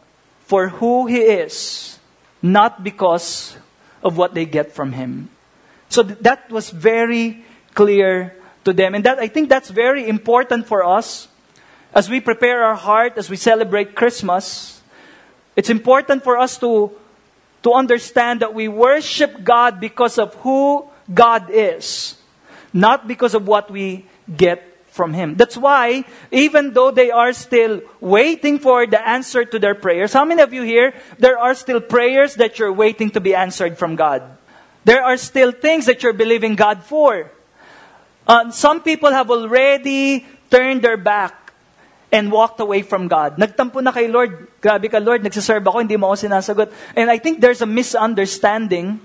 for 0.46 0.68
who 0.68 1.08
He 1.08 1.20
is, 1.20 1.98
not 2.42 2.84
because 2.84 3.58
of 4.04 4.18
what 4.18 4.34
they 4.34 4.46
get 4.46 4.74
from 4.74 4.92
Him. 4.92 5.30
So 5.90 6.04
that 6.04 6.50
was 6.51 6.70
very 6.70 7.44
clear 7.74 8.36
to 8.66 8.74
them. 8.74 8.96
And 8.96 9.04
that, 9.06 9.20
I 9.20 9.28
think 9.28 9.50
that's 9.50 9.70
very 9.70 10.08
important 10.08 10.68
for 10.68 10.84
us 10.84 11.28
as 11.94 12.10
we 12.10 12.20
prepare 12.20 12.63
our 12.63 12.75
heart, 12.75 13.18
as 13.18 13.30
we 13.30 13.36
celebrate 13.36 13.96
Christmas. 13.96 14.82
It's 15.56 15.70
important 15.70 16.24
for 16.24 16.38
us 16.38 16.58
to, 16.60 16.92
to 17.63 17.74
understand 17.74 18.42
that 18.42 18.54
we 18.54 18.68
worship 18.68 19.44
God 19.44 19.80
because 19.80 20.18
of 20.18 20.34
who 20.36 20.88
God 21.13 21.50
is, 21.50 22.16
not 22.74 23.08
because 23.08 23.34
of 23.34 23.48
what 23.48 23.70
we 23.70 24.06
get 24.36 24.72
from 24.92 25.13
Him. 25.13 25.36
That's 25.36 25.56
why, 25.56 26.04
even 26.32 26.74
though 26.74 26.92
they 26.92 27.12
are 27.12 27.34
still 27.34 27.82
waiting 28.00 28.60
for 28.60 28.86
the 28.86 29.00
answer 29.00 29.46
to 29.46 29.58
their 29.58 29.75
prayers, 29.75 30.13
how 30.13 30.25
many 30.25 30.42
of 30.42 30.54
you 30.54 30.63
here, 30.63 30.94
there 31.18 31.40
are 31.40 31.56
still 31.56 31.80
prayers 31.80 32.36
that 32.36 32.60
you're 32.60 32.74
waiting 32.74 33.10
to 33.12 33.22
be 33.22 33.34
answered 33.34 33.78
from 33.78 33.96
God? 33.96 34.22
There 34.84 35.04
are 35.04 35.18
still 35.18 35.51
things 35.51 35.86
that 35.86 36.04
you're 36.04 36.13
believing 36.13 36.56
God 36.56 36.84
for. 36.84 37.32
Uh, 38.28 38.51
some 38.51 38.82
people 38.82 39.12
have 39.12 39.32
already 39.32 40.25
turned 40.50 40.82
their 40.82 40.98
back 40.98 41.54
and 42.12 42.32
walked 42.32 42.60
away 42.60 42.82
from 42.82 43.08
God. 43.08 43.38
Nagtampo 43.38 43.82
na 43.82 43.92
kay 43.92 44.08
Lord, 44.12 44.48
grabe 44.60 44.92
ka 44.92 45.00
Lord, 45.00 45.24
nagsiserve 45.24 45.63
ako, 45.63 45.80
hindi 45.80 45.96
mo 45.96 46.12
ako 46.12 46.28
sinasagot. 46.28 46.72
And 46.96 47.10
I 47.10 47.18
think 47.18 47.40
there's 47.40 47.62
a 47.62 47.66
misunderstanding. 47.66 49.00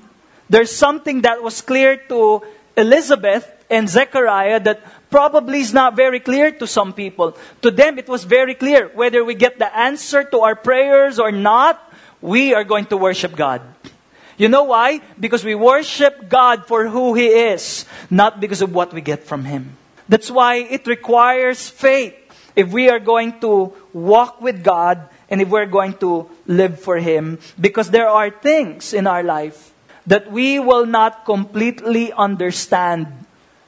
There's 0.50 0.74
something 0.74 1.22
that 1.22 1.42
was 1.42 1.62
clear 1.62 1.96
to 2.10 2.42
Elizabeth 2.76 3.46
and 3.70 3.88
Zechariah 3.88 4.60
that 4.60 4.82
probably 5.10 5.60
is 5.60 5.72
not 5.72 5.96
very 5.96 6.20
clear 6.20 6.50
to 6.50 6.66
some 6.66 6.92
people. 6.92 7.36
To 7.62 7.70
them, 7.70 7.98
it 7.98 8.08
was 8.08 8.24
very 8.24 8.54
clear. 8.54 8.88
Whether 8.94 9.24
we 9.24 9.34
get 9.34 9.58
the 9.58 9.74
answer 9.76 10.24
to 10.24 10.40
our 10.40 10.54
prayers 10.54 11.18
or 11.18 11.32
not, 11.32 11.82
we 12.20 12.54
are 12.54 12.64
going 12.64 12.86
to 12.86 12.96
worship 12.96 13.36
God. 13.36 13.62
You 14.36 14.48
know 14.48 14.64
why? 14.64 15.00
Because 15.18 15.44
we 15.44 15.54
worship 15.54 16.28
God 16.28 16.66
for 16.66 16.88
who 16.88 17.14
He 17.14 17.26
is, 17.26 17.86
not 18.10 18.40
because 18.40 18.60
of 18.60 18.74
what 18.74 18.92
we 18.92 19.00
get 19.00 19.24
from 19.24 19.44
Him. 19.44 19.76
That's 20.08 20.30
why 20.30 20.56
it 20.56 20.86
requires 20.86 21.68
faith 21.68 22.14
if 22.54 22.70
we 22.70 22.88
are 22.90 23.00
going 23.00 23.40
to 23.40 23.72
walk 23.92 24.40
with 24.40 24.62
God 24.62 25.08
and 25.28 25.40
if 25.40 25.48
we're 25.48 25.66
going 25.66 25.94
to 25.98 26.28
live 26.46 26.80
for 26.80 26.98
Him. 26.98 27.38
Because 27.60 27.90
there 27.90 28.08
are 28.08 28.30
things 28.30 28.92
in 28.92 29.06
our 29.06 29.22
life 29.22 29.72
that 30.06 30.30
we 30.30 30.58
will 30.58 30.86
not 30.86 31.24
completely 31.24 32.12
understand, 32.12 33.06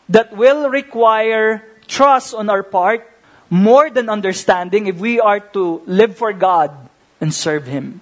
that 0.08 0.34
will 0.36 0.68
require 0.70 1.64
trust 1.86 2.34
on 2.34 2.48
our 2.48 2.62
part 2.62 3.08
more 3.50 3.90
than 3.90 4.08
understanding 4.08 4.86
if 4.86 4.96
we 4.96 5.20
are 5.20 5.40
to 5.40 5.82
live 5.86 6.16
for 6.16 6.32
God 6.32 6.70
and 7.20 7.32
serve 7.32 7.66
Him. 7.66 8.00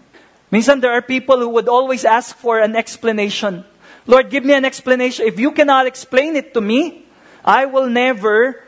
Minsan 0.50 0.80
there 0.80 0.92
are 0.92 1.02
people 1.02 1.38
who 1.38 1.48
would 1.50 1.68
always 1.68 2.04
ask 2.04 2.36
for 2.36 2.58
an 2.58 2.76
explanation. 2.76 3.64
Lord, 4.06 4.30
give 4.30 4.44
me 4.44 4.54
an 4.54 4.64
explanation. 4.64 5.26
If 5.26 5.38
you 5.38 5.50
cannot 5.50 5.86
explain 5.86 6.36
it 6.36 6.54
to 6.54 6.60
me, 6.60 7.06
I 7.44 7.66
will 7.66 7.88
never 7.88 8.62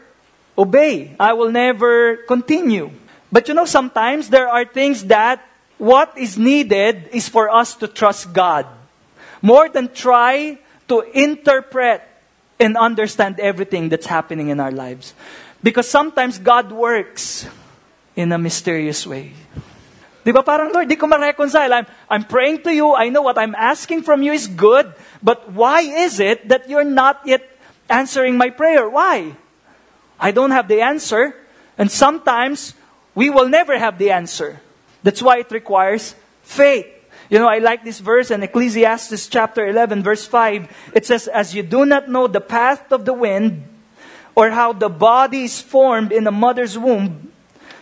obey. 0.57 1.15
I 1.19 1.35
will 1.35 1.51
never 1.51 2.17
continue. 2.27 2.91
But 3.31 3.47
you 3.47 3.55
know, 3.55 3.65
sometimes 3.65 4.29
there 4.29 4.49
are 4.49 4.65
things 4.65 5.05
that 5.05 5.45
what 5.79 6.17
is 6.19 6.37
needed 6.37 7.11
is 7.13 7.29
for 7.29 7.51
us 7.51 7.75
to 7.77 7.87
trust 7.87 8.33
God. 8.33 8.67
More 9.43 9.69
than 9.69 9.95
try 9.95 10.59
to 10.89 11.01
interpret 11.15 12.03
and 12.61 12.77
understand 12.77 13.39
everything 13.41 13.89
that's 13.89 14.07
happening 14.07 14.49
in 14.49 14.61
our 14.61 14.73
lives. 14.73 15.15
Because 15.63 15.89
sometimes 15.89 16.39
God 16.39 16.71
works 16.73 17.47
in 18.15 18.33
a 18.33 18.39
mysterious 18.39 19.07
way. 19.07 19.33
Di 20.25 20.33
ba 20.35 20.43
parang, 20.43 20.73
Lord, 20.75 20.89
di 20.89 20.97
ko 20.97 21.07
ma-reconcile. 21.07 21.73
I'm, 21.73 21.87
I'm 22.11 22.25
praying 22.25 22.63
to 22.69 22.75
you. 22.75 22.95
I 22.95 23.09
know 23.09 23.23
what 23.23 23.39
I'm 23.39 23.55
asking 23.55 24.03
from 24.03 24.23
you 24.23 24.33
is 24.33 24.47
good. 24.47 24.93
But 25.23 25.51
why 25.53 25.81
is 25.81 26.21
it 26.21 26.49
that 26.49 26.69
you're 26.69 26.85
not 26.85 27.23
yet 27.25 27.47
answering 27.89 28.37
my 28.37 28.51
prayer? 28.51 28.91
Why? 28.91 29.35
I 30.21 30.31
don't 30.31 30.51
have 30.51 30.69
the 30.69 30.83
answer. 30.83 31.35
And 31.79 31.91
sometimes 31.91 32.75
we 33.15 33.31
will 33.31 33.49
never 33.49 33.79
have 33.79 33.99
the 33.99 34.11
answer. 34.11 34.61
That's 35.03 35.23
why 35.23 35.39
it 35.39 35.51
requires 35.51 36.15
faith. 36.43 36.87
You 37.31 37.39
know, 37.39 37.49
I 37.49 37.59
like 37.59 37.85
this 37.85 38.01
verse 38.01 38.31
in 38.31 38.43
Ecclesiastes 38.43 39.29
chapter 39.29 39.67
11, 39.67 40.03
verse 40.03 40.27
5. 40.27 40.93
It 40.95 41.05
says, 41.05 41.29
As 41.29 41.55
you 41.55 41.63
do 41.63 41.85
not 41.85 42.09
know 42.09 42.27
the 42.27 42.41
path 42.41 42.91
of 42.91 43.05
the 43.05 43.13
wind, 43.13 43.65
or 44.35 44.51
how 44.51 44.73
the 44.73 44.89
body 44.89 45.45
is 45.45 45.61
formed 45.61 46.13
in 46.13 46.27
a 46.27 46.33
mother's 46.33 46.79
womb, 46.79 47.33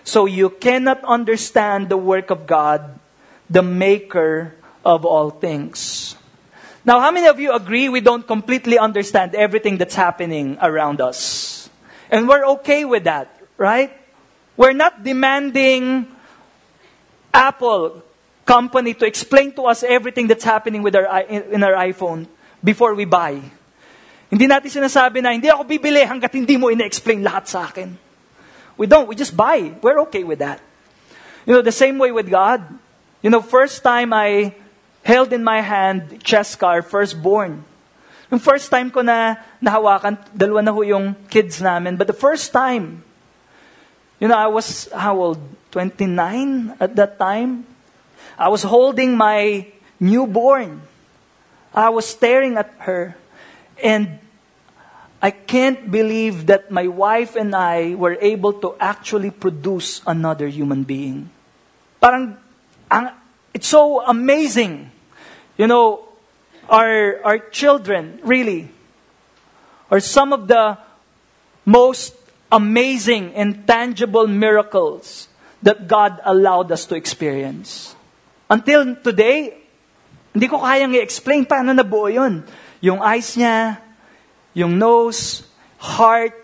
so 0.02 0.26
you 0.26 0.50
cannot 0.50 1.04
understand 1.04 1.88
the 1.88 1.96
work 1.96 2.30
of 2.30 2.46
God, 2.46 2.98
the 3.50 3.62
maker 3.62 4.54
of 4.84 5.04
all 5.04 5.30
things. 5.30 6.16
Now, 6.84 7.00
how 7.00 7.10
many 7.10 7.26
of 7.26 7.38
you 7.38 7.52
agree 7.52 7.88
we 7.88 8.00
don't 8.00 8.26
completely 8.26 8.78
understand 8.78 9.34
everything 9.34 9.76
that's 9.76 9.94
happening 9.94 10.56
around 10.62 11.00
us? 11.00 11.68
And 12.10 12.28
we're 12.28 12.46
okay 12.62 12.84
with 12.84 13.04
that, 13.04 13.42
right? 13.58 13.90
We're 14.56 14.72
not 14.72 15.02
demanding 15.02 16.06
Apple 17.34 18.05
company 18.46 18.94
to 18.94 19.04
explain 19.04 19.50
to 19.58 19.66
us 19.66 19.82
everything 19.82 20.30
that's 20.30 20.46
happening 20.46 20.80
with 20.80 20.94
our, 20.94 21.04
in 21.26 21.62
our 21.66 21.74
iPhone 21.74 22.30
before 22.62 22.94
we 22.94 23.04
buy. 23.04 23.42
Hindi 24.30 24.46
natin 24.46 24.70
sinasabi 24.70 25.18
na, 25.18 25.34
hindi 25.34 25.50
ako 25.50 25.66
bibili 25.66 26.06
hanggat 26.06 26.30
hindi 26.32 26.54
mo 26.54 26.70
ina-explain 26.70 27.26
lahat 27.26 27.50
sa 27.50 27.66
akin. 27.66 27.98
We 28.78 28.86
don't. 28.86 29.10
We 29.10 29.18
just 29.18 29.34
buy. 29.34 29.74
We're 29.82 29.98
okay 30.06 30.22
with 30.22 30.38
that. 30.38 30.62
You 31.46 31.54
know, 31.54 31.62
the 31.62 31.74
same 31.74 31.98
way 31.98 32.14
with 32.14 32.30
God. 32.30 32.62
You 33.22 33.30
know, 33.30 33.42
first 33.42 33.82
time 33.82 34.14
I 34.14 34.54
held 35.02 35.32
in 35.32 35.42
my 35.42 35.60
hand 35.62 36.22
Cheska, 36.22 36.66
our 36.66 36.82
firstborn. 36.82 37.66
Yung 38.30 38.42
first 38.42 38.70
time 38.70 38.90
ko 38.90 39.02
na 39.02 39.38
nahawakan, 39.62 40.18
dalawa 40.34 40.62
na 40.62 40.72
ho 40.74 40.82
yung 40.82 41.14
kids 41.30 41.62
namin. 41.62 41.94
But 41.94 42.10
the 42.10 42.18
first 42.18 42.50
time, 42.50 43.02
you 44.18 44.26
know, 44.26 44.34
I 44.38 44.50
was, 44.50 44.90
how 44.90 45.18
old? 45.18 45.38
29 45.70 46.74
at 46.80 46.96
that 46.96 47.18
time. 47.18 47.66
I 48.38 48.48
was 48.48 48.62
holding 48.62 49.16
my 49.16 49.66
newborn. 49.98 50.82
I 51.74 51.88
was 51.90 52.06
staring 52.06 52.56
at 52.56 52.72
her. 52.78 53.16
And 53.82 54.18
I 55.20 55.30
can't 55.30 55.90
believe 55.90 56.46
that 56.46 56.70
my 56.70 56.86
wife 56.88 57.36
and 57.36 57.54
I 57.54 57.94
were 57.94 58.16
able 58.20 58.52
to 58.60 58.76
actually 58.78 59.30
produce 59.30 60.02
another 60.06 60.46
human 60.46 60.84
being. 60.84 61.30
Parang, 62.00 62.36
ang, 62.90 63.10
it's 63.54 63.66
so 63.66 64.04
amazing. 64.04 64.90
You 65.56 65.66
know, 65.66 66.06
our, 66.68 67.20
our 67.24 67.38
children, 67.38 68.20
really, 68.22 68.68
are 69.90 70.00
some 70.00 70.32
of 70.32 70.48
the 70.48 70.78
most 71.64 72.14
amazing 72.52 73.34
and 73.34 73.66
tangible 73.66 74.26
miracles 74.26 75.28
that 75.62 75.88
God 75.88 76.20
allowed 76.24 76.70
us 76.70 76.84
to 76.86 76.94
experience. 76.94 77.95
Until 78.46 78.94
today, 79.02 79.58
hindi 80.30 80.46
ko 80.46 80.62
kayang 80.62 80.94
i-explain 80.94 81.42
paano 81.42 81.74
nabuo 81.74 82.06
yun. 82.06 82.46
Yung 82.84 83.02
eyes 83.02 83.34
niya, 83.34 83.82
yung 84.54 84.78
nose, 84.78 85.42
heart, 85.78 86.36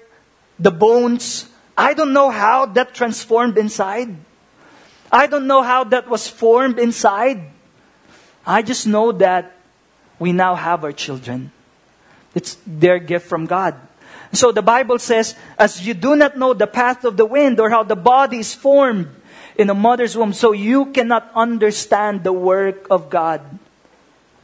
the 0.59 0.71
bones. 0.71 1.47
I 1.79 1.95
don't 1.95 2.13
know 2.13 2.31
how 2.31 2.67
that 2.67 2.95
transformed 2.95 3.57
inside. 3.59 4.11
I 5.13 5.27
don't 5.27 5.47
know 5.47 5.63
how 5.63 5.85
that 5.93 6.09
was 6.09 6.27
formed 6.27 6.79
inside. 6.79 7.39
I 8.47 8.63
just 8.63 8.87
know 8.87 9.13
that 9.13 9.55
we 10.19 10.33
now 10.33 10.55
have 10.55 10.83
our 10.83 10.93
children. 10.93 11.53
It's 12.35 12.57
their 12.67 12.99
gift 12.99 13.29
from 13.29 13.47
God. 13.47 13.77
So 14.33 14.51
the 14.51 14.63
Bible 14.63 14.99
says, 14.99 15.37
as 15.59 15.87
you 15.87 15.93
do 15.93 16.17
not 16.17 16.39
know 16.39 16.55
the 16.55 16.67
path 16.67 17.05
of 17.05 17.17
the 17.17 17.27
wind 17.27 17.61
or 17.61 17.69
how 17.69 17.83
the 17.83 17.97
body 17.97 18.39
is 18.39 18.55
formed 18.55 19.09
in 19.57 19.71
a 19.71 19.75
mother's 19.75 20.17
womb, 20.17 20.33
so 20.33 20.53
you 20.53 20.87
cannot 20.87 21.31
understand 21.35 22.25
the 22.25 22.33
work 22.33 22.87
of 22.91 23.11
God. 23.11 23.41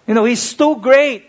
You 0.06 0.14
know, 0.14 0.24
He's 0.24 0.54
too 0.54 0.76
great. 0.76 1.24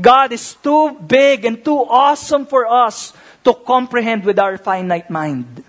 God 0.00 0.32
is 0.32 0.54
too 0.54 0.98
big 1.06 1.44
and 1.44 1.64
too 1.64 1.78
awesome 1.78 2.46
for 2.46 2.66
us 2.66 3.12
to 3.44 3.54
comprehend 3.54 4.24
with 4.24 4.38
our 4.38 4.58
finite 4.58 5.10
mind. 5.10 5.64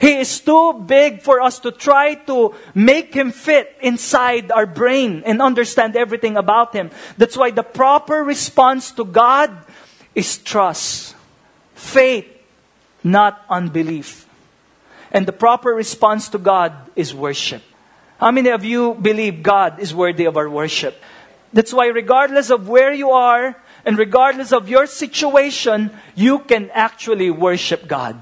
He 0.00 0.16
is 0.16 0.40
too 0.40 0.80
big 0.86 1.20
for 1.20 1.42
us 1.42 1.58
to 1.60 1.70
try 1.70 2.14
to 2.24 2.54
make 2.74 3.12
him 3.12 3.32
fit 3.32 3.76
inside 3.82 4.50
our 4.50 4.64
brain 4.64 5.22
and 5.26 5.42
understand 5.42 5.94
everything 5.94 6.38
about 6.38 6.74
him. 6.74 6.90
That's 7.18 7.36
why 7.36 7.50
the 7.50 7.62
proper 7.62 8.24
response 8.24 8.92
to 8.92 9.04
God 9.04 9.52
is 10.14 10.38
trust, 10.38 11.14
faith, 11.74 12.26
not 13.04 13.44
unbelief. 13.50 14.26
And 15.10 15.26
the 15.26 15.32
proper 15.32 15.70
response 15.70 16.28
to 16.30 16.38
God 16.38 16.72
is 16.94 17.14
worship. 17.14 17.62
How 18.18 18.30
many 18.30 18.50
of 18.50 18.64
you 18.64 18.94
believe 18.94 19.42
God 19.42 19.80
is 19.80 19.94
worthy 19.94 20.26
of 20.26 20.36
our 20.36 20.48
worship? 20.48 21.00
That's 21.52 21.72
why, 21.72 21.86
regardless 21.86 22.50
of 22.50 22.68
where 22.68 22.92
you 22.92 23.10
are 23.10 23.56
and 23.84 23.98
regardless 23.98 24.52
of 24.52 24.68
your 24.68 24.86
situation, 24.86 25.90
you 26.14 26.40
can 26.40 26.70
actually 26.70 27.30
worship 27.30 27.88
God. 27.88 28.20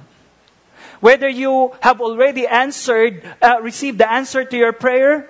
Whether 1.01 1.29
you 1.29 1.75
have 1.81 2.01
already 2.01 2.47
answered, 2.47 3.23
uh, 3.43 3.59
received 3.61 3.99
the 3.99 4.11
answer 4.11 4.45
to 4.45 4.57
your 4.57 4.73
prayer, 4.73 5.29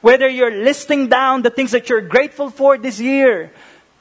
whether 0.00 0.28
you're 0.28 0.62
listing 0.62 1.08
down 1.08 1.42
the 1.42 1.50
things 1.50 1.70
that 1.70 1.88
you're 1.88 2.06
grateful 2.06 2.50
for 2.50 2.76
this 2.76 3.00
year. 3.00 3.50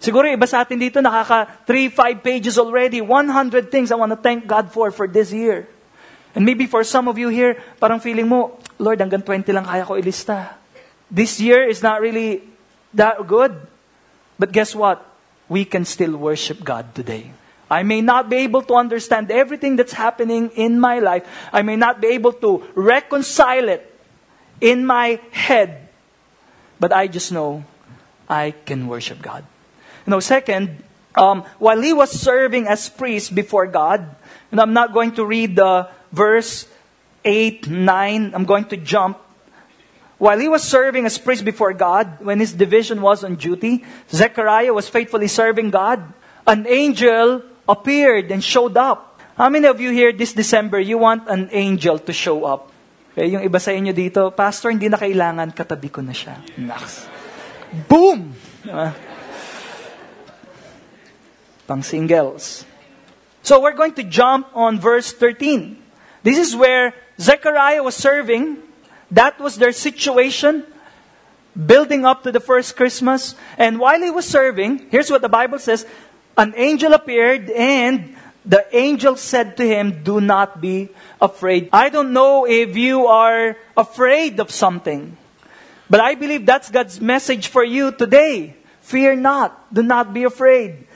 Siguro 0.02 0.26
iba 0.26 0.50
sa 0.50 0.66
atin 0.66 0.82
dito 0.82 0.98
nakaka 0.98 1.46
3, 1.66 1.90
5 1.94 2.26
pages 2.26 2.58
already, 2.58 3.02
100 3.02 3.70
things 3.70 3.94
I 3.94 3.96
want 3.96 4.10
to 4.10 4.18
thank 4.18 4.50
God 4.50 4.74
for 4.74 4.90
for 4.90 5.08
this 5.08 5.32
year. 5.32 5.70
And 6.36 6.46
maybe 6.46 6.66
for 6.66 6.84
some 6.84 7.08
of 7.08 7.18
you 7.18 7.28
here, 7.28 7.60
parang 7.80 8.00
feeling 8.00 8.28
mo, 8.28 8.58
Lord, 8.80 9.00
hanggang 9.00 9.26
20 9.26 9.52
lang 9.52 9.66
kaya 9.66 9.84
ko 9.84 10.00
ilista. 10.00 10.62
this 11.12 11.40
year 11.42 11.68
is 11.68 11.84
not 11.84 12.00
really 12.00 12.42
that 12.96 13.28
good. 13.28 13.68
But 14.40 14.54
guess 14.54 14.74
what? 14.74 15.06
We 15.50 15.66
can 15.66 15.84
still 15.84 16.16
worship 16.16 16.64
God 16.64 16.96
today. 16.96 17.32
I 17.70 17.84
may 17.84 18.02
not 18.02 18.30
be 18.30 18.38
able 18.48 18.64
to 18.64 18.74
understand 18.76 19.30
everything 19.30 19.76
that's 19.76 19.94
happening 19.94 20.50
in 20.56 20.80
my 20.80 21.00
life. 21.00 21.28
I 21.54 21.62
may 21.62 21.76
not 21.76 22.02
be 22.02 22.08
able 22.16 22.34
to 22.40 22.64
reconcile 22.74 23.70
it 23.70 23.88
in 24.60 24.86
my 24.86 25.20
head. 25.32 25.88
But 26.80 26.92
I 26.92 27.08
just 27.08 27.32
know 27.32 27.64
I 28.28 28.52
can 28.66 28.88
worship 28.88 29.22
God. 29.22 29.46
You 30.08 30.12
know, 30.12 30.20
second, 30.20 30.84
um, 31.16 31.44
while 31.60 31.80
he 31.80 31.94
was 31.94 32.12
serving 32.12 32.68
as 32.68 32.90
priest 32.90 33.36
before 33.36 33.68
God, 33.68 34.16
and 34.52 34.60
I'm 34.60 34.74
not 34.74 34.94
going 34.94 35.14
to 35.16 35.26
read 35.26 35.56
the 35.56 35.88
verse 36.12 36.68
8, 37.24 37.68
9, 37.70 38.32
I'm 38.34 38.46
going 38.46 38.66
to 38.66 38.78
jump. 38.78 39.20
While 40.18 40.38
he 40.38 40.48
was 40.48 40.64
serving 40.64 41.06
as 41.06 41.18
priest 41.18 41.44
before 41.44 41.74
God, 41.74 42.22
when 42.22 42.40
his 42.40 42.54
division 42.54 43.02
was 43.02 43.24
on 43.24 43.36
duty, 43.36 43.84
Zechariah 44.10 44.74
was 44.74 44.88
faithfully 44.88 45.28
serving 45.28 45.72
God. 45.72 46.02
An 46.46 46.68
angel 46.68 47.42
appeared 47.68 48.30
and 48.30 48.44
showed 48.44 48.78
up. 48.78 49.20
How 49.36 49.50
many 49.50 49.66
of 49.66 49.82
you 49.82 49.90
here 49.90 50.14
this 50.14 50.34
December, 50.34 50.80
you 50.80 51.00
want 51.00 51.28
an 51.28 51.50
angel 51.52 51.98
to 51.98 52.14
show 52.14 52.46
up? 52.46 52.70
Okay, 53.12 53.28
yung 53.28 53.42
iba 53.42 53.60
sa 53.60 53.74
inyo 53.74 53.92
dito, 53.92 54.30
Pastor, 54.32 54.70
hindi 54.72 54.88
na 54.88 54.96
kailangan, 54.96 55.52
katabi 55.52 55.90
ko 55.92 56.00
na 56.06 56.14
siya. 56.14 56.38
Boom! 57.90 58.32
Diba? 58.62 58.94
Pang 61.66 61.82
singles. 61.82 62.64
So 63.42 63.60
we're 63.60 63.76
going 63.76 63.98
to 63.98 64.06
jump 64.06 64.54
on 64.54 64.78
verse 64.78 65.12
13. 65.18 65.81
This 66.24 66.38
is 66.38 66.56
where 66.56 66.94
Zechariah 67.20 67.84
was 67.84 67.96
serving. 67.96 68.58
That 69.12 69.40
was 69.40 69.58
their 69.58 69.72
situation, 69.72 70.64
building 71.54 72.06
up 72.06 72.24
to 72.24 72.32
the 72.32 72.40
first 72.40 72.76
Christmas. 72.76 73.36
And 73.58 73.80
while 73.80 74.02
he 74.02 74.10
was 74.10 74.26
serving, 74.26 74.90
here's 74.90 75.10
what 75.10 75.22
the 75.22 75.30
Bible 75.30 75.60
says 75.60 75.86
an 76.38 76.54
angel 76.56 76.94
appeared, 76.94 77.50
and 77.50 78.16
the 78.46 78.66
angel 78.76 79.16
said 79.16 79.58
to 79.58 79.68
him, 79.68 80.04
Do 80.04 80.22
not 80.22 80.62
be 80.62 80.90
afraid. 81.22 81.70
I 81.74 81.90
don't 81.90 82.14
know 82.14 82.48
if 82.48 82.78
you 82.78 83.08
are 83.08 83.58
afraid 83.76 84.40
of 84.40 84.50
something, 84.50 85.18
but 85.90 86.00
I 86.00 86.16
believe 86.16 86.46
that's 86.46 86.72
God's 86.72 87.02
message 87.02 87.48
for 87.48 87.64
you 87.64 87.92
today. 87.92 88.56
Fear 88.82 89.18
not, 89.18 89.74
do 89.74 89.84
not 89.84 90.14
be 90.14 90.24
afraid. 90.24 90.88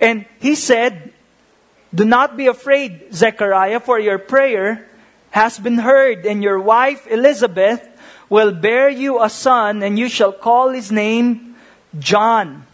And 0.00 0.26
he 0.40 0.54
said, 0.54 1.12
Do 1.94 2.04
not 2.04 2.36
be 2.36 2.46
afraid, 2.46 3.14
Zechariah, 3.14 3.80
for 3.80 3.98
your 3.98 4.18
prayer 4.18 4.88
has 5.30 5.58
been 5.58 5.78
heard, 5.78 6.26
and 6.26 6.42
your 6.42 6.60
wife 6.60 7.06
Elizabeth 7.06 7.80
will 8.28 8.52
bear 8.52 8.88
you 8.88 9.22
a 9.22 9.28
son, 9.28 9.82
and 9.82 9.98
you 9.98 10.08
shall 10.08 10.32
call 10.32 10.70
his 10.70 10.92
name 10.92 11.56
John. 11.98 12.66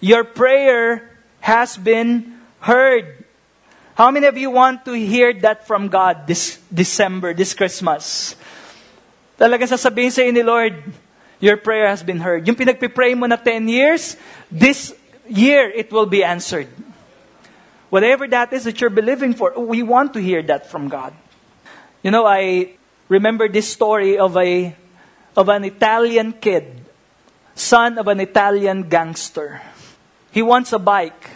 Your 0.00 0.24
prayer 0.24 1.10
has 1.40 1.76
been 1.76 2.40
heard. 2.60 3.24
How 3.94 4.10
many 4.10 4.26
of 4.26 4.38
you 4.38 4.50
want 4.50 4.84
to 4.86 4.92
hear 4.92 5.32
that 5.44 5.66
from 5.66 5.88
God 5.88 6.26
this 6.26 6.58
December, 6.72 7.34
this 7.34 7.52
Christmas? 7.52 8.34
Talaga 9.38 9.68
sasabihin 9.68 10.10
sa 10.12 10.22
ni 10.24 10.42
Lord, 10.42 10.80
your 11.40 11.58
prayer 11.58 11.88
has 11.88 12.02
been 12.02 12.20
heard. 12.20 12.46
Yung 12.48 12.56
pinagpipray 12.56 13.12
mo 13.18 13.26
na 13.26 13.36
10 13.36 13.68
years, 13.68 14.16
this 14.48 14.94
year 15.28 15.68
it 15.68 15.92
will 15.92 16.06
be 16.06 16.24
answered. 16.24 16.68
Whatever 17.92 18.26
that 18.28 18.54
is 18.54 18.64
that 18.64 18.80
you're 18.80 18.88
believing 18.88 19.34
for, 19.34 19.52
we 19.52 19.82
want 19.82 20.14
to 20.14 20.18
hear 20.18 20.40
that 20.44 20.64
from 20.64 20.88
God. 20.88 21.12
You 22.00 22.10
know, 22.10 22.24
I 22.24 22.80
remember 23.06 23.52
this 23.52 23.68
story 23.68 24.16
of 24.16 24.34
a 24.38 24.74
of 25.36 25.50
an 25.50 25.64
Italian 25.64 26.32
kid, 26.32 26.72
son 27.54 27.98
of 27.98 28.08
an 28.08 28.18
Italian 28.20 28.88
gangster. 28.88 29.60
He 30.32 30.40
wants 30.40 30.72
a 30.72 30.78
bike. 30.78 31.28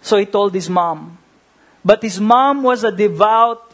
So 0.00 0.16
he 0.16 0.24
told 0.24 0.54
his 0.54 0.70
mom. 0.70 1.18
But 1.84 2.00
his 2.00 2.18
mom 2.18 2.62
was 2.62 2.82
a 2.82 2.90
devout 2.90 3.67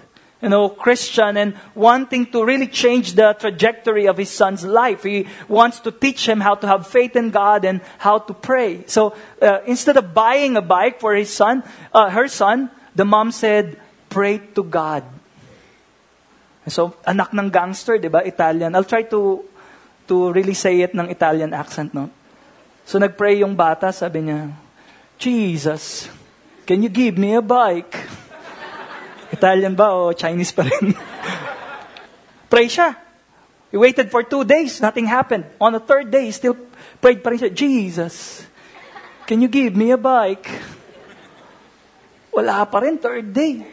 you 0.44 0.52
know, 0.52 0.68
Christian 0.68 1.40
and 1.40 1.56
wanting 1.72 2.28
to 2.28 2.44
really 2.44 2.68
change 2.68 3.16
the 3.16 3.32
trajectory 3.32 4.04
of 4.04 4.20
his 4.20 4.28
son's 4.28 4.60
life. 4.60 5.08
He 5.08 5.24
wants 5.48 5.80
to 5.80 5.90
teach 5.90 6.28
him 6.28 6.44
how 6.44 6.54
to 6.60 6.68
have 6.68 6.84
faith 6.84 7.16
in 7.16 7.32
God 7.32 7.64
and 7.64 7.80
how 7.96 8.20
to 8.20 8.36
pray. 8.36 8.84
So 8.84 9.16
uh, 9.40 9.64
instead 9.64 9.96
of 9.96 10.12
buying 10.12 10.60
a 10.60 10.60
bike 10.60 11.00
for 11.00 11.16
his 11.16 11.32
son, 11.32 11.64
uh, 11.96 12.12
her 12.12 12.28
son, 12.28 12.68
the 12.92 13.08
mom 13.08 13.32
said, 13.32 13.80
"Pray 14.12 14.36
to 14.52 14.60
God." 14.60 15.08
So 16.68 16.92
anak 17.08 17.32
ng 17.32 17.48
gangster, 17.48 17.96
'di 17.96 18.12
ba? 18.12 18.20
Italian. 18.20 18.76
I'll 18.76 18.84
try 18.84 19.08
to 19.08 19.48
to 20.12 20.28
really 20.28 20.52
say 20.52 20.84
it 20.84 20.92
ng 20.92 21.08
Italian 21.08 21.56
accent, 21.56 21.96
no. 21.96 22.12
So 22.84 23.00
nagpray 23.00 23.40
yung 23.40 23.56
bata, 23.56 23.96
sabi 23.96 24.28
niya, 24.28 24.52
Jesus, 25.16 26.12
can 26.68 26.84
you 26.84 26.92
give 26.92 27.16
me 27.16 27.32
a 27.32 27.40
bike? 27.40 28.23
Italian 29.34 29.74
ba 29.74 29.90
o 29.90 30.14
Chinese 30.14 30.54
pa 30.54 30.62
rin? 30.62 30.94
Pray 32.52 32.70
siya. 32.70 32.94
He 33.74 33.76
waited 33.76 34.10
for 34.10 34.22
two 34.22 34.46
days. 34.46 34.78
Nothing 34.78 35.10
happened. 35.10 35.44
On 35.58 35.74
the 35.74 35.82
third 35.82 36.10
day, 36.10 36.30
he 36.30 36.32
still 36.32 36.54
prayed 37.02 37.26
pa 37.26 37.34
rin 37.34 37.42
siya. 37.42 37.50
Jesus, 37.50 38.46
can 39.26 39.42
you 39.42 39.50
give 39.50 39.74
me 39.74 39.90
a 39.90 39.98
bike? 39.98 40.46
Wala 42.30 42.66
pa 42.66 42.78
rin, 42.78 42.98
third 42.98 43.34
day. 43.34 43.66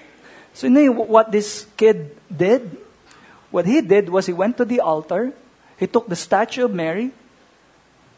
So 0.54 0.68
you 0.68 0.74
know 0.74 1.06
what 1.06 1.32
this 1.32 1.66
kid 1.78 2.18
did? 2.30 2.78
What 3.50 3.66
he 3.66 3.82
did 3.82 4.10
was 4.10 4.26
he 4.26 4.34
went 4.34 4.58
to 4.58 4.66
the 4.66 4.80
altar, 4.80 5.34
he 5.78 5.88
took 5.88 6.08
the 6.08 6.16
statue 6.16 6.66
of 6.66 6.74
Mary, 6.74 7.12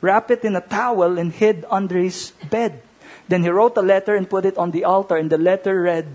wrapped 0.02 0.30
it 0.32 0.44
in 0.44 0.56
a 0.56 0.62
towel, 0.62 1.18
and 1.18 1.32
hid 1.32 1.66
under 1.70 1.98
his 1.98 2.32
bed. 2.50 2.82
Then 3.28 3.42
he 3.42 3.50
wrote 3.50 3.78
a 3.78 3.82
letter 3.82 4.16
and 4.16 4.30
put 4.30 4.46
it 4.46 4.58
on 4.58 4.72
the 4.72 4.84
altar, 4.84 5.16
and 5.16 5.30
the 5.30 5.38
letter 5.38 5.82
read, 5.82 6.06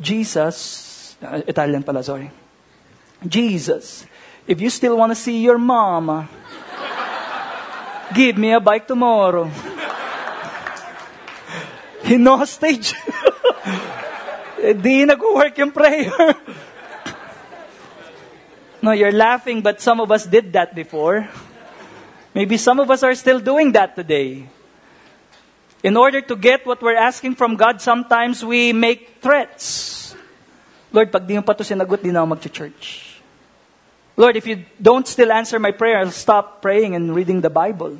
Jesus, 0.00 1.16
uh, 1.22 1.42
Italian 1.46 1.82
pala, 1.82 2.02
sorry. 2.02 2.30
Jesus, 3.26 4.06
if 4.46 4.60
you 4.60 4.70
still 4.70 4.96
want 4.96 5.12
to 5.12 5.16
see 5.16 5.44
your 5.44 5.58
mama, 5.58 6.28
give 8.14 8.38
me 8.38 8.52
a 8.52 8.60
bike 8.60 8.88
tomorrow. 8.88 9.50
no 12.08 12.44
stage. 12.44 12.94
Di 14.82 15.04
nag-work 15.04 15.56
yung 15.58 15.70
prayer. 15.70 16.12
no, 18.82 18.92
you're 18.92 19.12
laughing, 19.12 19.60
but 19.60 19.80
some 19.80 20.00
of 20.00 20.10
us 20.10 20.26
did 20.26 20.52
that 20.52 20.74
before. 20.74 21.28
Maybe 22.34 22.56
some 22.56 22.80
of 22.80 22.90
us 22.90 23.02
are 23.02 23.14
still 23.14 23.40
doing 23.40 23.72
that 23.72 23.96
today. 23.96 24.48
In 25.82 25.96
order 25.96 26.20
to 26.20 26.36
get 26.36 26.66
what 26.66 26.82
we're 26.82 26.96
asking 26.96 27.36
from 27.36 27.56
God, 27.56 27.80
sometimes 27.80 28.44
we 28.44 28.72
make 28.72 29.09
threats. 29.20 30.16
Lord, 30.92 31.12
pag 31.12 31.26
di 31.26 31.36
mo 31.38 31.42
pa 31.42 31.54
to 31.54 31.62
sinagot, 31.62 32.02
di 32.02 32.10
na 32.10 32.24
ako 32.24 32.34
mag-church. 32.34 32.86
Lord, 34.16 34.36
if 34.36 34.46
you 34.46 34.64
don't 34.80 35.06
still 35.06 35.32
answer 35.32 35.58
my 35.58 35.70
prayer, 35.70 35.98
I'll 35.98 36.10
stop 36.10 36.60
praying 36.60 36.94
and 36.94 37.14
reading 37.14 37.40
the 37.40 37.48
Bible. 37.48 37.96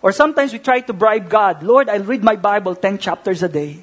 Or 0.00 0.12
sometimes 0.12 0.52
we 0.52 0.60
try 0.60 0.80
to 0.80 0.92
bribe 0.92 1.28
God. 1.28 1.62
Lord, 1.62 1.88
I'll 1.88 2.04
read 2.04 2.22
my 2.22 2.36
Bible 2.36 2.74
10 2.74 2.98
chapters 2.98 3.42
a 3.42 3.48
day. 3.48 3.82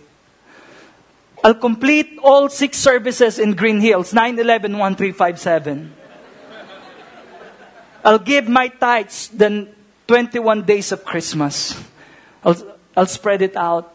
I'll 1.43 1.53
complete 1.53 2.17
all 2.23 2.49
six 2.49 2.77
services 2.77 3.37
in 3.37 3.53
Green 3.53 3.79
Hills, 3.81 4.13
9, 4.13 4.39
11, 4.39 4.77
1, 4.77 4.95
3, 4.95 5.11
5, 5.11 5.39
7. 5.39 5.93
I'll 8.03 8.19
give 8.19 8.47
my 8.47 8.69
tithes 8.69 9.29
the 9.29 9.67
21 10.07 10.63
days 10.63 10.91
of 10.91 11.03
Christmas. 11.03 11.73
I'll, 12.43 12.77
I'll 12.95 13.07
spread 13.07 13.41
it 13.41 13.55
out. 13.55 13.94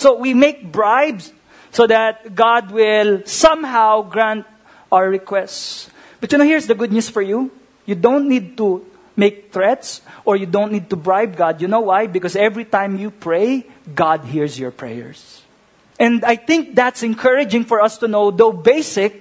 So 0.00 0.16
we 0.16 0.32
make 0.32 0.72
bribes 0.72 1.30
so 1.72 1.86
that 1.86 2.34
God 2.34 2.72
will 2.72 3.20
somehow 3.26 4.00
grant 4.00 4.46
our 4.90 5.10
requests. 5.10 5.90
But 6.20 6.32
you 6.32 6.38
know, 6.38 6.44
here's 6.44 6.66
the 6.66 6.74
good 6.74 6.90
news 6.90 7.10
for 7.10 7.20
you. 7.20 7.52
You 7.84 7.96
don't 7.96 8.26
need 8.26 8.56
to 8.56 8.86
make 9.14 9.52
threats 9.52 10.00
or 10.24 10.36
you 10.36 10.46
don't 10.46 10.72
need 10.72 10.88
to 10.88 10.96
bribe 10.96 11.36
God. 11.36 11.60
You 11.60 11.68
know 11.68 11.80
why? 11.80 12.06
Because 12.06 12.34
every 12.34 12.64
time 12.64 12.96
you 12.96 13.10
pray, 13.10 13.66
God 13.94 14.24
hears 14.24 14.58
your 14.58 14.70
prayers. 14.70 15.42
And 15.98 16.24
I 16.24 16.36
think 16.36 16.74
that's 16.74 17.02
encouraging 17.02 17.64
for 17.64 17.82
us 17.82 17.98
to 17.98 18.08
know, 18.08 18.30
though 18.30 18.52
basic, 18.52 19.19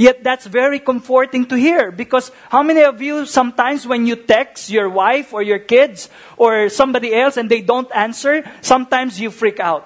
Yet 0.00 0.24
that's 0.24 0.48
very 0.48 0.80
comforting 0.80 1.44
to 1.52 1.56
hear 1.56 1.92
because 1.92 2.32
how 2.48 2.64
many 2.64 2.80
of 2.80 2.96
you 3.04 3.28
sometimes 3.28 3.84
when 3.84 4.08
you 4.08 4.16
text 4.16 4.72
your 4.72 4.88
wife 4.88 5.36
or 5.36 5.44
your 5.44 5.60
kids 5.60 6.08
or 6.40 6.72
somebody 6.72 7.12
else 7.12 7.36
and 7.36 7.50
they 7.50 7.60
don't 7.60 7.88
answer, 7.92 8.42
sometimes 8.64 9.20
you 9.20 9.30
freak 9.30 9.60
out. 9.60 9.84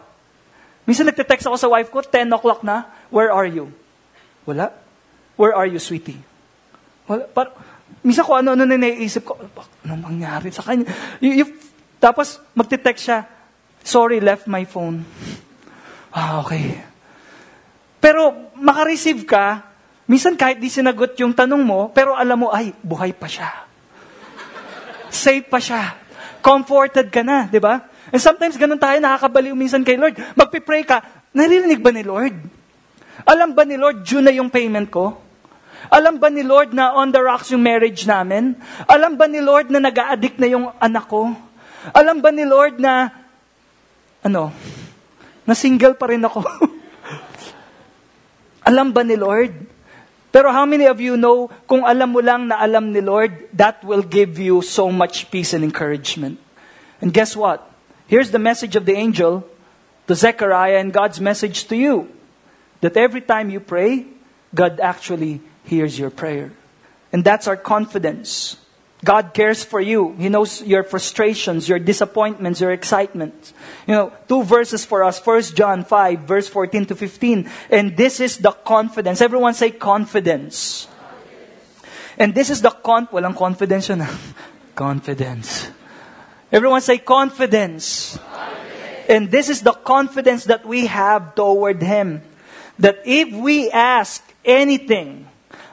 Minsan 0.87 1.11
nagte-text 1.11 1.51
ako 1.51 1.59
sa 1.59 1.67
wife 1.67 1.91
ko, 1.91 1.99
10 1.99 2.31
o'clock 2.31 2.63
na, 2.63 2.87
where 3.11 3.35
are 3.35 3.51
you? 3.51 3.75
Wala. 4.47 4.71
Where 5.35 5.51
are 5.51 5.67
you, 5.67 5.83
sweetie? 5.83 6.23
Wala. 7.11 7.27
Par, 7.27 7.51
minsan 8.07 8.23
ko 8.23 8.39
ano-ano 8.39 8.63
na 8.63 8.79
naiisip 8.79 9.27
ko, 9.27 9.35
ano 9.35 9.93
mangyari 9.99 10.55
sa 10.55 10.63
kanya? 10.63 10.87
You, 11.19 11.43
you, 11.43 11.47
tapos 11.99 12.39
magte-text 12.55 13.03
siya, 13.03 13.27
sorry, 13.83 14.23
left 14.23 14.47
my 14.47 14.63
phone. 14.63 15.03
Ah, 16.15 16.39
okay. 16.47 16.79
Pero 17.99 18.55
makareceive 18.55 19.27
ka, 19.27 19.67
Minsan 20.07 20.39
kahit 20.39 20.63
di 20.63 20.71
sinagot 20.71 21.19
yung 21.19 21.35
tanong 21.35 21.63
mo, 21.67 21.91
pero 21.91 22.15
alam 22.15 22.47
mo, 22.47 22.49
ay, 22.55 22.71
buhay 22.79 23.11
pa 23.11 23.27
siya. 23.27 23.67
Safe 25.11 25.43
pa 25.43 25.59
siya. 25.59 25.99
Comforted 26.39 27.11
ka 27.11 27.27
na, 27.27 27.51
di 27.51 27.59
ba? 27.59 27.83
And 28.15 28.23
sometimes 28.23 28.55
ganun 28.55 28.79
tayo, 28.79 29.03
nakakabaliw 29.03 29.51
minsan 29.59 29.83
kay 29.83 29.99
Lord. 29.99 30.15
Magpipray 30.39 30.87
ka, 30.87 31.03
naririnig 31.35 31.83
ba 31.83 31.91
ni 31.91 32.07
Lord? 32.07 32.39
Alam 33.27 33.51
ba 33.51 33.67
ni 33.67 33.75
Lord, 33.75 34.07
June 34.07 34.31
na 34.31 34.31
yung 34.31 34.47
payment 34.47 34.87
ko? 34.87 35.19
Alam 35.91 36.23
ba 36.23 36.31
ni 36.31 36.47
Lord 36.47 36.71
na 36.71 36.95
on 36.95 37.11
the 37.11 37.19
rocks 37.19 37.51
yung 37.51 37.67
marriage 37.67 38.07
namin? 38.07 38.55
Alam 38.87 39.19
ba 39.19 39.27
ni 39.27 39.43
Lord 39.43 39.75
na 39.75 39.83
nag 39.83 39.95
addict 39.95 40.39
na 40.39 40.47
yung 40.47 40.71
anak 40.79 41.11
ko? 41.11 41.35
Alam 41.91 42.23
ba 42.23 42.31
ni 42.31 42.47
Lord 42.47 42.79
na, 42.79 43.11
ano, 44.23 44.55
na 45.43 45.55
single 45.55 45.99
pa 45.99 46.11
rin 46.11 46.23
ako? 46.23 46.47
alam 48.71 48.95
ba 48.95 49.03
ni 49.03 49.19
Lord? 49.19 49.76
Pero 50.37 50.53
how 50.53 50.67
many 50.69 50.85
of 50.85 51.01
you 51.01 51.17
know, 51.17 51.49
kung 51.65 51.81
alam 51.81 52.13
mo 52.13 52.21
lang 52.21 52.53
na 52.53 52.61
alam 52.61 52.93
ni 52.93 53.01
Lord, 53.01 53.49
that 53.57 53.81
will 53.81 54.05
give 54.05 54.37
you 54.37 54.61
so 54.61 54.93
much 54.93 55.33
peace 55.33 55.57
and 55.57 55.65
encouragement. 55.65 56.37
And 57.01 57.09
guess 57.09 57.33
what? 57.33 57.65
Here's 58.05 58.37
the 58.37 58.39
message 58.39 58.77
of 58.77 58.85
the 58.85 58.93
angel 58.93 59.49
to 60.07 60.13
Zechariah 60.15 60.77
and 60.77 60.93
God's 60.93 61.25
message 61.25 61.65
to 61.73 61.77
you. 61.81 62.13
That 62.85 63.01
every 63.01 63.25
time 63.25 63.49
you 63.49 63.65
pray, 63.65 64.13
God 64.53 64.77
actually 64.79 65.41
hears 65.65 65.99
your 65.99 66.13
prayer. 66.13 66.53
And 67.17 67.25
that's 67.25 67.49
our 67.49 67.57
confidence. 67.57 68.61
God 69.07 69.35
cares 69.35 69.63
for 69.63 69.81
you. 69.81 70.19
He 70.19 70.29
knows 70.29 70.67
your 70.67 70.83
frustrations, 70.83 71.69
your 71.69 71.79
disappointments, 71.79 72.61
your 72.61 72.73
excitement. 72.73 73.55
You 73.87 73.95
know, 73.95 74.13
two 74.27 74.43
verses 74.43 74.85
for 74.85 75.05
us. 75.05 75.21
First 75.21 75.55
John 75.55 75.85
5, 75.85 76.27
verse 76.27 76.49
14 76.49 76.87
to 76.87 76.97
15. 76.97 77.49
And 77.71 77.97
this 77.97 78.19
is 78.19 78.39
the 78.39 78.51
confidence. 78.51 79.23
Everyone 79.23 79.55
say 79.55 79.71
confidence. 79.71 80.89
And 82.19 82.35
this 82.35 82.51
is 82.51 82.61
the 82.61 82.71
con... 82.71 83.07
Walang 83.07 83.39
confidence 83.39 83.89
yun. 83.89 84.03
Ah. 84.03 84.19
confidence. 84.75 85.71
Everyone 86.51 86.81
say 86.81 86.99
confidence. 86.99 88.19
confidence. 88.19 89.07
And 89.09 89.31
this 89.31 89.49
is 89.49 89.63
the 89.63 89.73
confidence 89.87 90.51
that 90.51 90.67
we 90.67 90.87
have 90.87 91.37
toward 91.37 91.81
Him. 91.81 92.23
That 92.81 93.07
if 93.07 93.31
we 93.31 93.71
ask 93.71 94.19
anything 94.45 95.29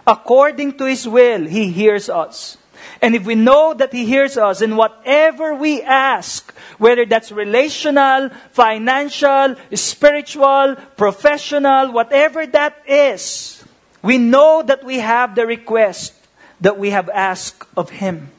according 0.05 0.77
to 0.77 0.85
His 0.85 1.07
will, 1.07 1.47
He 1.47 1.71
hears 1.71 2.13
us. 2.13 2.61
And 3.01 3.15
if 3.15 3.25
we 3.25 3.35
know 3.35 3.73
that 3.73 3.91
He 3.91 4.05
hears 4.05 4.37
us 4.37 4.61
in 4.61 4.75
whatever 4.75 5.53
we 5.53 5.81
ask, 5.81 6.53
whether 6.77 7.05
that's 7.05 7.31
relational, 7.31 8.29
financial, 8.51 9.55
spiritual, 9.73 10.75
professional, 10.97 11.91
whatever 11.91 12.45
that 12.47 12.81
is, 12.87 13.63
we 14.01 14.17
know 14.17 14.63
that 14.63 14.83
we 14.83 14.99
have 14.99 15.35
the 15.35 15.45
request 15.45 16.13
that 16.61 16.77
we 16.77 16.91
have 16.91 17.09
asked 17.09 17.67
of 17.75 17.89
Him. 17.89 18.31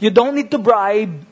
You 0.00 0.10
don't 0.10 0.34
need 0.34 0.50
to 0.50 0.58
bribe. 0.58 1.24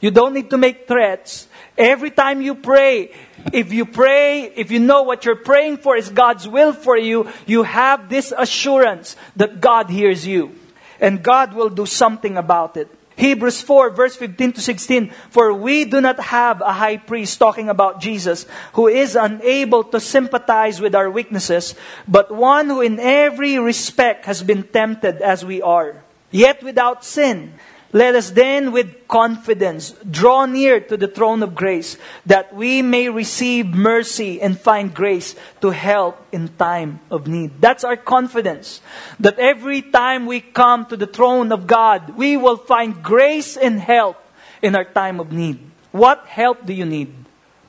You 0.00 0.10
don't 0.10 0.34
need 0.34 0.50
to 0.50 0.58
make 0.58 0.86
threats. 0.86 1.48
Every 1.76 2.10
time 2.10 2.40
you 2.40 2.54
pray, 2.54 3.14
if 3.52 3.72
you 3.72 3.84
pray, 3.84 4.44
if 4.44 4.70
you 4.70 4.78
know 4.78 5.02
what 5.02 5.24
you're 5.24 5.36
praying 5.36 5.78
for 5.78 5.96
is 5.96 6.08
God's 6.08 6.48
will 6.48 6.72
for 6.72 6.96
you, 6.96 7.30
you 7.46 7.62
have 7.64 8.08
this 8.08 8.32
assurance 8.36 9.16
that 9.36 9.60
God 9.60 9.90
hears 9.90 10.26
you 10.26 10.54
and 11.00 11.22
God 11.22 11.54
will 11.54 11.70
do 11.70 11.86
something 11.86 12.36
about 12.36 12.76
it. 12.76 12.88
Hebrews 13.16 13.62
4, 13.62 13.90
verse 13.90 14.14
15 14.14 14.52
to 14.52 14.60
16. 14.60 15.10
For 15.30 15.52
we 15.52 15.84
do 15.86 16.00
not 16.00 16.20
have 16.20 16.60
a 16.60 16.72
high 16.72 16.98
priest, 16.98 17.38
talking 17.38 17.68
about 17.68 18.00
Jesus, 18.00 18.44
who 18.74 18.88
is 18.88 19.16
unable 19.16 19.84
to 19.84 20.00
sympathize 20.00 20.80
with 20.80 20.94
our 20.94 21.10
weaknesses, 21.10 21.74
but 22.06 22.30
one 22.30 22.66
who 22.68 22.82
in 22.82 23.00
every 23.00 23.58
respect 23.58 24.26
has 24.26 24.42
been 24.42 24.64
tempted 24.64 25.22
as 25.22 25.44
we 25.44 25.62
are, 25.62 26.04
yet 26.30 26.62
without 26.62 27.04
sin. 27.04 27.54
Let 27.92 28.14
us 28.14 28.30
then 28.30 28.72
with 28.72 29.06
confidence 29.08 29.94
draw 30.10 30.44
near 30.44 30.80
to 30.80 30.96
the 30.96 31.06
throne 31.06 31.42
of 31.42 31.54
grace 31.54 31.96
that 32.26 32.54
we 32.54 32.82
may 32.82 33.08
receive 33.08 33.66
mercy 33.66 34.40
and 34.42 34.58
find 34.58 34.92
grace 34.92 35.34
to 35.60 35.70
help 35.70 36.18
in 36.32 36.48
time 36.58 37.00
of 37.10 37.26
need. 37.26 37.60
That's 37.60 37.84
our 37.84 37.96
confidence. 37.96 38.80
That 39.20 39.38
every 39.38 39.82
time 39.82 40.26
we 40.26 40.40
come 40.40 40.86
to 40.86 40.96
the 40.96 41.06
throne 41.06 41.52
of 41.52 41.66
God, 41.66 42.16
we 42.16 42.36
will 42.36 42.56
find 42.56 43.02
grace 43.02 43.56
and 43.56 43.80
help 43.80 44.18
in 44.62 44.74
our 44.74 44.84
time 44.84 45.20
of 45.20 45.32
need. 45.32 45.60
What 45.92 46.26
help 46.26 46.66
do 46.66 46.74
you 46.74 46.84
need? 46.84 47.14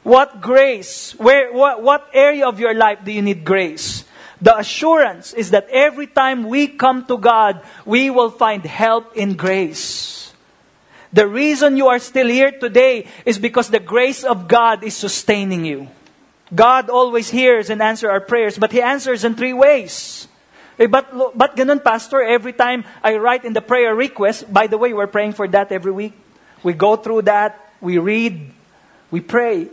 What 0.03 0.41
grace? 0.41 1.11
Where, 1.19 1.53
what, 1.53 1.83
what 1.83 2.09
area 2.13 2.47
of 2.47 2.59
your 2.59 2.73
life 2.73 2.99
do 3.03 3.11
you 3.11 3.21
need 3.21 3.45
grace? 3.45 4.03
The 4.41 4.57
assurance 4.57 5.33
is 5.33 5.51
that 5.51 5.67
every 5.69 6.07
time 6.07 6.47
we 6.47 6.67
come 6.67 7.05
to 7.07 7.17
God, 7.17 7.61
we 7.85 8.09
will 8.09 8.29
find 8.29 8.63
help 8.63 9.15
in 9.15 9.35
grace. 9.35 10.33
The 11.11 11.27
reason 11.27 11.77
you 11.77 11.87
are 11.87 11.99
still 11.99 12.27
here 12.27 12.51
today 12.51 13.07
is 13.25 13.39
because 13.39 13.69
the 13.69 13.79
grace 13.79 14.23
of 14.23 14.47
God 14.47 14.83
is 14.83 14.95
sustaining 14.95 15.65
you. 15.65 15.87
God 16.53 16.89
always 16.89 17.29
hears 17.29 17.69
and 17.69 17.81
answers 17.81 18.09
our 18.09 18.21
prayers, 18.21 18.57
but 18.57 18.71
He 18.71 18.81
answers 18.81 19.23
in 19.23 19.35
three 19.35 19.53
ways. 19.53 20.27
Eh, 20.79 20.87
but, 20.87 21.09
but 21.35 21.55
ganun, 21.55 21.83
Pastor, 21.83 22.21
every 22.21 22.53
time 22.53 22.85
I 23.03 23.17
write 23.17 23.45
in 23.45 23.53
the 23.53 23.61
prayer 23.61 23.95
request, 23.95 24.51
by 24.51 24.67
the 24.67 24.77
way, 24.77 24.93
we're 24.93 25.07
praying 25.07 25.33
for 25.33 25.47
that 25.47 25.71
every 25.71 25.91
week. 25.91 26.13
We 26.63 26.73
go 26.73 26.95
through 26.95 27.23
that, 27.23 27.73
we 27.81 27.97
read, 27.97 28.51
we 29.09 29.21
pray. 29.21 29.69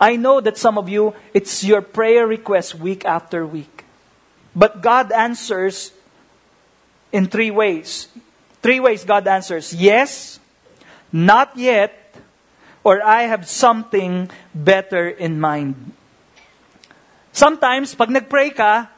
I 0.00 0.16
know 0.16 0.40
that 0.40 0.58
some 0.58 0.78
of 0.78 0.88
you, 0.88 1.14
it's 1.32 1.64
your 1.64 1.80
prayer 1.80 2.26
request 2.26 2.74
week 2.74 3.04
after 3.04 3.46
week. 3.46 3.81
But 4.54 4.82
God 4.82 5.12
answers 5.12 5.92
in 7.12 7.26
three 7.26 7.50
ways. 7.50 8.08
Three 8.62 8.80
ways 8.80 9.04
God 9.04 9.26
answers 9.26 9.74
yes, 9.74 10.38
not 11.10 11.56
yet, 11.56 11.92
or 12.84 13.02
I 13.02 13.22
have 13.24 13.48
something 13.48 14.30
better 14.54 15.08
in 15.08 15.40
mind. 15.40 15.92
Sometimes, 17.32 17.94
pag 17.94 18.10
nagpray 18.10 18.54
ka, 18.54 18.88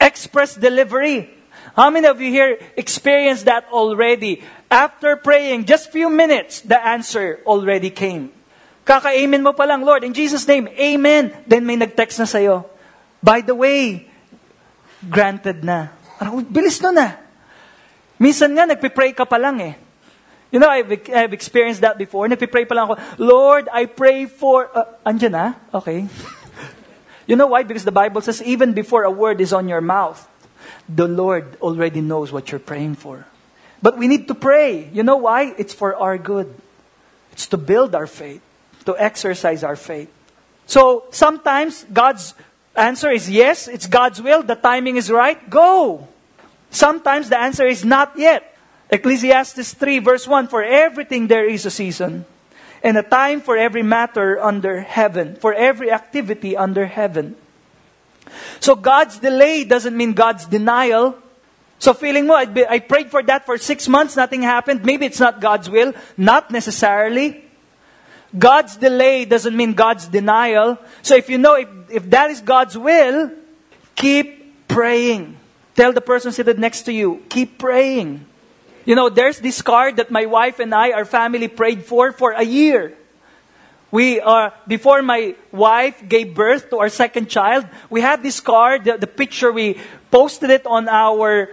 express 0.00 0.56
delivery. 0.56 1.30
How 1.74 1.90
many 1.90 2.06
of 2.06 2.20
you 2.20 2.30
here 2.30 2.58
experienced 2.76 3.44
that 3.46 3.68
already? 3.70 4.42
After 4.70 5.16
praying, 5.16 5.66
just 5.66 5.92
few 5.92 6.10
minutes, 6.10 6.60
the 6.60 6.76
answer 6.76 7.40
already 7.46 7.90
came. 7.90 8.32
Kaka-amen 8.84 9.42
mo 9.42 9.52
pa 9.52 9.64
lang, 9.64 9.82
Lord, 9.82 10.04
in 10.04 10.14
Jesus' 10.14 10.46
name, 10.46 10.68
amen. 10.68 11.34
Then 11.46 11.66
may 11.66 11.76
nag-text 11.76 12.18
na 12.18 12.24
sa'yo. 12.24 12.66
By 13.22 13.42
the 13.42 13.54
way, 13.54 14.08
granted 15.02 15.64
na. 15.64 15.92
Bilis 16.48 16.80
no 16.80 16.90
na. 16.90 17.16
Minsan 18.16 18.56
nga, 18.56 18.64
nagpipray 18.64 19.12
ka 19.12 19.28
pa 19.28 19.36
lang 19.36 19.60
eh. 19.60 19.74
You 20.50 20.60
know, 20.60 20.68
I've, 20.68 20.88
I've 21.12 21.32
experienced 21.32 21.80
that 21.82 21.98
before. 21.98 22.28
Nagpipray 22.28 22.68
pa 22.68 22.74
lang 22.74 22.88
ako, 22.88 22.96
Lord, 23.18 23.68
I 23.72 23.86
pray 23.86 24.26
for... 24.26 24.70
Uh, 24.72 24.86
andyan 25.04 25.32
na? 25.32 25.46
Okay. 25.74 26.06
you 27.28 27.36
know 27.36 27.48
why? 27.48 27.62
Because 27.62 27.84
the 27.84 27.92
Bible 27.92 28.20
says 28.22 28.40
even 28.42 28.72
before 28.72 29.04
a 29.04 29.10
word 29.10 29.40
is 29.40 29.52
on 29.52 29.68
your 29.68 29.82
mouth, 29.82 30.22
the 30.88 31.08
Lord 31.08 31.58
already 31.60 32.00
knows 32.00 32.32
what 32.32 32.50
you're 32.50 32.62
praying 32.62 32.94
for. 32.94 33.26
But 33.82 33.98
we 33.98 34.08
need 34.08 34.28
to 34.28 34.34
pray. 34.34 34.88
You 34.92 35.02
know 35.02 35.16
why? 35.16 35.54
It's 35.58 35.74
for 35.74 35.94
our 35.94 36.16
good. 36.16 36.54
It's 37.32 37.46
to 37.48 37.58
build 37.58 37.94
our 37.94 38.06
faith, 38.06 38.40
to 38.86 38.96
exercise 38.96 39.62
our 39.62 39.76
faith. 39.76 40.08
So 40.66 41.04
sometimes 41.10 41.84
God's 41.92 42.34
answer 42.76 43.10
is 43.10 43.30
yes, 43.30 43.68
it's 43.68 43.86
God's 43.86 44.20
will, 44.20 44.42
the 44.42 44.54
timing 44.54 44.96
is 44.96 45.10
right, 45.10 45.38
go. 45.48 46.08
Sometimes 46.70 47.28
the 47.28 47.38
answer 47.38 47.66
is 47.66 47.84
not 47.84 48.18
yet. 48.18 48.56
Ecclesiastes 48.90 49.74
3, 49.74 49.98
verse 50.00 50.26
1 50.26 50.48
For 50.48 50.62
everything 50.62 51.26
there 51.26 51.48
is 51.48 51.66
a 51.66 51.70
season, 51.70 52.24
and 52.82 52.96
a 52.96 53.02
time 53.02 53.40
for 53.40 53.56
every 53.56 53.82
matter 53.82 54.38
under 54.40 54.80
heaven, 54.80 55.36
for 55.36 55.54
every 55.54 55.90
activity 55.90 56.56
under 56.56 56.86
heaven. 56.86 57.36
So 58.60 58.74
God's 58.74 59.18
delay 59.18 59.64
doesn't 59.64 59.96
mean 59.96 60.12
God's 60.12 60.46
denial. 60.46 61.16
So 61.78 61.94
feeling 61.94 62.26
mo, 62.26 62.34
I 62.34 62.78
prayed 62.80 63.10
for 63.10 63.22
that 63.24 63.46
for 63.46 63.58
six 63.58 63.88
months, 63.88 64.16
nothing 64.16 64.42
happened. 64.42 64.84
Maybe 64.84 65.06
it's 65.06 65.20
not 65.20 65.40
God's 65.40 65.68
will. 65.68 65.94
Not 66.16 66.50
necessarily. 66.50 67.45
God's 68.36 68.76
delay 68.76 69.24
doesn't 69.24 69.56
mean 69.56 69.74
God's 69.74 70.06
denial. 70.08 70.78
So 71.02 71.16
if 71.16 71.28
you 71.28 71.38
know 71.38 71.54
if, 71.54 71.68
if 71.90 72.10
that 72.10 72.30
is 72.30 72.40
God's 72.40 72.76
will, 72.76 73.30
keep 73.94 74.68
praying. 74.68 75.36
Tell 75.74 75.92
the 75.92 76.00
person 76.00 76.32
seated 76.32 76.58
next 76.58 76.82
to 76.82 76.92
you, 76.92 77.22
keep 77.28 77.58
praying. 77.58 78.24
You 78.84 78.94
know, 78.94 79.08
there's 79.08 79.40
this 79.40 79.62
card 79.62 79.96
that 79.96 80.10
my 80.10 80.26
wife 80.26 80.60
and 80.60 80.74
I, 80.74 80.92
our 80.92 81.04
family, 81.04 81.48
prayed 81.48 81.84
for 81.84 82.12
for 82.12 82.32
a 82.32 82.42
year. 82.42 82.96
We 83.90 84.20
are, 84.20 84.48
uh, 84.48 84.50
before 84.66 85.00
my 85.02 85.36
wife 85.52 86.02
gave 86.08 86.34
birth 86.34 86.70
to 86.70 86.78
our 86.78 86.88
second 86.88 87.30
child, 87.30 87.66
we 87.88 88.00
had 88.00 88.22
this 88.22 88.40
card, 88.40 88.84
the, 88.84 88.98
the 88.98 89.06
picture, 89.06 89.52
we 89.52 89.78
posted 90.10 90.50
it 90.50 90.66
on 90.66 90.88
our 90.88 91.48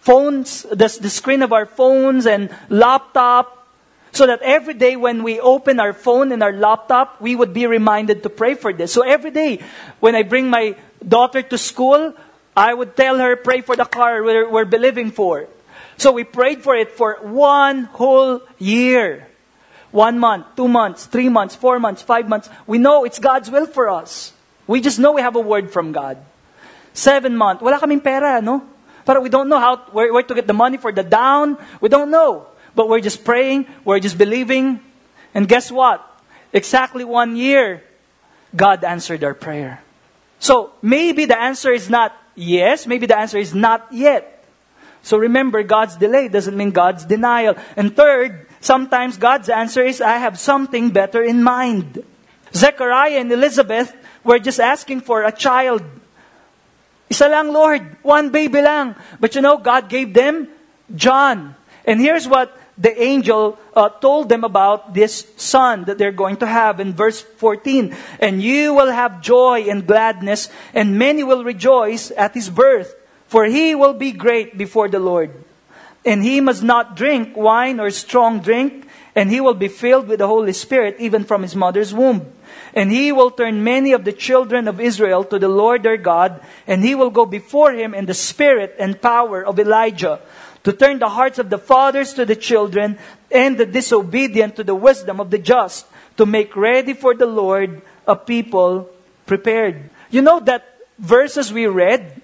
phones, 0.00 0.62
the, 0.62 0.98
the 1.00 1.10
screen 1.10 1.42
of 1.42 1.52
our 1.52 1.66
phones 1.66 2.26
and 2.26 2.50
laptop, 2.68 3.57
so 4.18 4.26
that 4.26 4.42
every 4.42 4.74
day 4.74 4.96
when 4.96 5.22
we 5.22 5.38
open 5.38 5.78
our 5.78 5.92
phone 5.92 6.32
and 6.32 6.42
our 6.42 6.52
laptop, 6.52 7.22
we 7.22 7.38
would 7.38 7.54
be 7.54 7.70
reminded 7.70 8.24
to 8.24 8.28
pray 8.28 8.58
for 8.58 8.72
this. 8.72 8.92
So 8.92 9.06
every 9.06 9.30
day 9.30 9.62
when 10.00 10.18
I 10.18 10.26
bring 10.26 10.50
my 10.50 10.74
daughter 11.06 11.40
to 11.40 11.56
school, 11.56 12.18
I 12.56 12.74
would 12.74 12.96
tell 12.96 13.16
her, 13.22 13.36
pray 13.36 13.60
for 13.60 13.76
the 13.76 13.84
car 13.84 14.24
we're, 14.24 14.50
we're 14.50 14.64
believing 14.66 15.12
for. 15.12 15.46
So 15.98 16.10
we 16.10 16.24
prayed 16.24 16.66
for 16.66 16.74
it 16.74 16.98
for 16.98 17.22
one 17.22 17.84
whole 17.94 18.42
year. 18.58 19.28
One 19.92 20.18
month, 20.18 20.46
two 20.56 20.66
months, 20.66 21.06
three 21.06 21.28
months, 21.28 21.54
four 21.54 21.78
months, 21.78 22.02
five 22.02 22.28
months. 22.28 22.50
We 22.66 22.78
know 22.78 23.04
it's 23.04 23.20
God's 23.20 23.48
will 23.48 23.66
for 23.70 23.88
us. 23.88 24.34
We 24.66 24.80
just 24.82 24.98
know 24.98 25.12
we 25.12 25.22
have 25.22 25.36
a 25.36 25.40
word 25.40 25.70
from 25.70 25.92
God. 25.92 26.18
Seven 26.92 27.36
months. 27.38 27.62
Wala 27.62 27.78
kaming 27.78 28.02
pera, 28.02 28.42
no? 28.42 28.66
But 29.06 29.22
we 29.22 29.30
don't 29.30 29.48
know 29.48 29.60
how, 29.62 29.78
where, 29.94 30.12
where 30.12 30.26
to 30.26 30.34
get 30.34 30.48
the 30.48 30.58
money 30.58 30.76
for 30.76 30.90
the 30.90 31.04
down. 31.04 31.56
We 31.80 31.88
don't 31.88 32.10
know. 32.10 32.48
But 32.78 32.88
we're 32.88 33.02
just 33.02 33.24
praying. 33.24 33.66
We're 33.84 33.98
just 33.98 34.16
believing. 34.16 34.78
And 35.34 35.48
guess 35.48 35.66
what? 35.66 35.98
Exactly 36.52 37.02
one 37.02 37.34
year, 37.34 37.82
God 38.54 38.84
answered 38.84 39.24
our 39.24 39.34
prayer. 39.34 39.82
So 40.38 40.70
maybe 40.80 41.24
the 41.24 41.34
answer 41.34 41.72
is 41.72 41.90
not 41.90 42.14
yes. 42.36 42.86
Maybe 42.86 43.06
the 43.06 43.18
answer 43.18 43.36
is 43.36 43.52
not 43.52 43.88
yet. 43.90 44.46
So 45.02 45.18
remember, 45.18 45.64
God's 45.64 45.96
delay 45.96 46.28
doesn't 46.28 46.56
mean 46.56 46.70
God's 46.70 47.04
denial. 47.04 47.56
And 47.74 47.96
third, 47.96 48.46
sometimes 48.60 49.16
God's 49.16 49.48
answer 49.48 49.82
is, 49.82 50.00
I 50.00 50.18
have 50.18 50.38
something 50.38 50.90
better 50.90 51.20
in 51.20 51.42
mind. 51.42 52.04
Zechariah 52.54 53.18
and 53.18 53.32
Elizabeth 53.32 53.90
were 54.22 54.38
just 54.38 54.60
asking 54.60 55.00
for 55.00 55.24
a 55.24 55.32
child. 55.32 55.82
Isa 57.10 57.26
lang, 57.26 57.52
Lord. 57.52 57.96
One 58.04 58.30
baby 58.30 58.62
lang. 58.62 58.94
But 59.18 59.34
you 59.34 59.40
know, 59.40 59.58
God 59.58 59.88
gave 59.88 60.14
them 60.14 60.46
John. 60.94 61.56
And 61.84 62.00
here's 62.00 62.28
what 62.28 62.54
the 62.78 62.94
angel 63.02 63.58
uh, 63.74 63.88
told 63.88 64.28
them 64.28 64.44
about 64.44 64.94
this 64.94 65.26
son 65.36 65.84
that 65.84 65.98
they're 65.98 66.12
going 66.12 66.36
to 66.38 66.46
have 66.46 66.78
in 66.78 66.92
verse 66.94 67.20
14. 67.20 67.94
And 68.20 68.40
you 68.40 68.72
will 68.72 68.90
have 68.90 69.20
joy 69.20 69.66
and 69.68 69.86
gladness, 69.86 70.48
and 70.72 70.98
many 70.98 71.24
will 71.24 71.42
rejoice 71.42 72.12
at 72.12 72.34
his 72.34 72.48
birth, 72.48 72.94
for 73.26 73.46
he 73.46 73.74
will 73.74 73.94
be 73.94 74.12
great 74.12 74.56
before 74.56 74.88
the 74.88 75.00
Lord. 75.00 75.34
And 76.04 76.22
he 76.22 76.40
must 76.40 76.62
not 76.62 76.96
drink 76.96 77.36
wine 77.36 77.80
or 77.80 77.90
strong 77.90 78.40
drink, 78.40 78.86
and 79.16 79.28
he 79.28 79.40
will 79.40 79.54
be 79.54 79.68
filled 79.68 80.06
with 80.06 80.20
the 80.20 80.28
Holy 80.28 80.52
Spirit 80.52 80.96
even 81.00 81.24
from 81.24 81.42
his 81.42 81.56
mother's 81.56 81.92
womb. 81.92 82.32
And 82.74 82.92
he 82.92 83.10
will 83.10 83.32
turn 83.32 83.64
many 83.64 83.92
of 83.92 84.04
the 84.04 84.12
children 84.12 84.68
of 84.68 84.80
Israel 84.80 85.24
to 85.24 85.38
the 85.38 85.48
Lord 85.48 85.82
their 85.82 85.96
God, 85.96 86.40
and 86.66 86.84
he 86.84 86.94
will 86.94 87.10
go 87.10 87.26
before 87.26 87.72
him 87.72 87.94
in 87.94 88.06
the 88.06 88.14
spirit 88.14 88.76
and 88.78 89.02
power 89.02 89.44
of 89.44 89.58
Elijah, 89.58 90.20
to 90.68 90.76
turn 90.76 90.98
the 90.98 91.08
hearts 91.08 91.38
of 91.38 91.48
the 91.48 91.56
fathers 91.56 92.12
to 92.12 92.26
the 92.26 92.36
children, 92.36 92.98
and 93.32 93.56
the 93.56 93.64
disobedient 93.64 94.54
to 94.54 94.62
the 94.62 94.74
wisdom 94.74 95.18
of 95.18 95.30
the 95.30 95.38
just, 95.38 95.86
to 96.18 96.26
make 96.26 96.54
ready 96.54 96.92
for 96.92 97.14
the 97.14 97.24
Lord 97.24 97.80
a 98.06 98.14
people 98.14 98.86
prepared. 99.24 99.88
You 100.10 100.20
know 100.20 100.40
that 100.40 100.68
verses 100.98 101.50
we 101.50 101.66
read, 101.66 102.20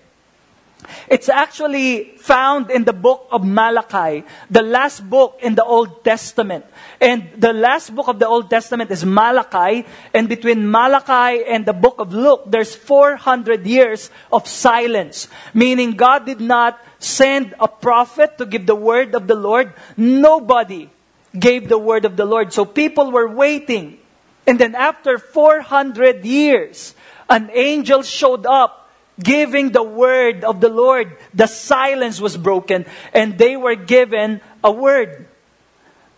it's 1.08 1.28
actually 1.28 2.16
found 2.18 2.70
in 2.70 2.84
the 2.84 2.92
book 2.92 3.28
of 3.30 3.44
Malachi, 3.44 4.24
the 4.50 4.62
last 4.62 5.08
book 5.08 5.38
in 5.42 5.54
the 5.54 5.64
Old 5.64 6.04
Testament. 6.04 6.64
And 7.00 7.30
the 7.36 7.52
last 7.52 7.94
book 7.94 8.08
of 8.08 8.18
the 8.18 8.26
Old 8.26 8.50
Testament 8.50 8.90
is 8.90 9.04
Malachi. 9.04 9.86
And 10.12 10.28
between 10.28 10.70
Malachi 10.70 11.44
and 11.44 11.66
the 11.66 11.72
book 11.72 11.96
of 11.98 12.12
Luke, 12.12 12.44
there's 12.46 12.74
400 12.74 13.66
years 13.66 14.10
of 14.32 14.48
silence. 14.48 15.28
Meaning 15.52 15.92
God 15.92 16.26
did 16.26 16.40
not 16.40 16.80
send 16.98 17.54
a 17.60 17.68
prophet 17.68 18.38
to 18.38 18.46
give 18.46 18.66
the 18.66 18.74
word 18.74 19.14
of 19.14 19.26
the 19.26 19.34
Lord. 19.34 19.72
Nobody 19.96 20.90
gave 21.38 21.68
the 21.68 21.78
word 21.78 22.04
of 22.04 22.16
the 22.16 22.24
Lord. 22.24 22.52
So 22.52 22.64
people 22.64 23.10
were 23.10 23.28
waiting. 23.28 23.98
And 24.46 24.58
then 24.58 24.74
after 24.74 25.18
400 25.18 26.24
years, 26.24 26.94
an 27.28 27.50
angel 27.52 28.02
showed 28.02 28.46
up 28.46 28.83
giving 29.22 29.72
the 29.72 29.82
word 29.82 30.44
of 30.44 30.60
the 30.60 30.68
Lord. 30.68 31.16
The 31.32 31.46
silence 31.46 32.20
was 32.20 32.36
broken 32.36 32.86
and 33.12 33.38
they 33.38 33.56
were 33.56 33.76
given 33.76 34.40
a 34.62 34.70
word. 34.70 35.26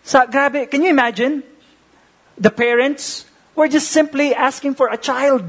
So, 0.03 0.25
grabe, 0.25 0.69
can 0.71 0.83
you 0.83 0.89
imagine? 0.89 1.43
The 2.37 2.49
parents 2.51 3.25
were 3.55 3.67
just 3.67 3.89
simply 3.91 4.33
asking 4.33 4.75
for 4.75 4.87
a 4.87 4.97
child. 4.97 5.43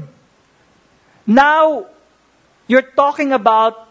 Now, 1.25 1.85
you're 2.67 2.81
talking 2.81 3.31
about 3.31 3.87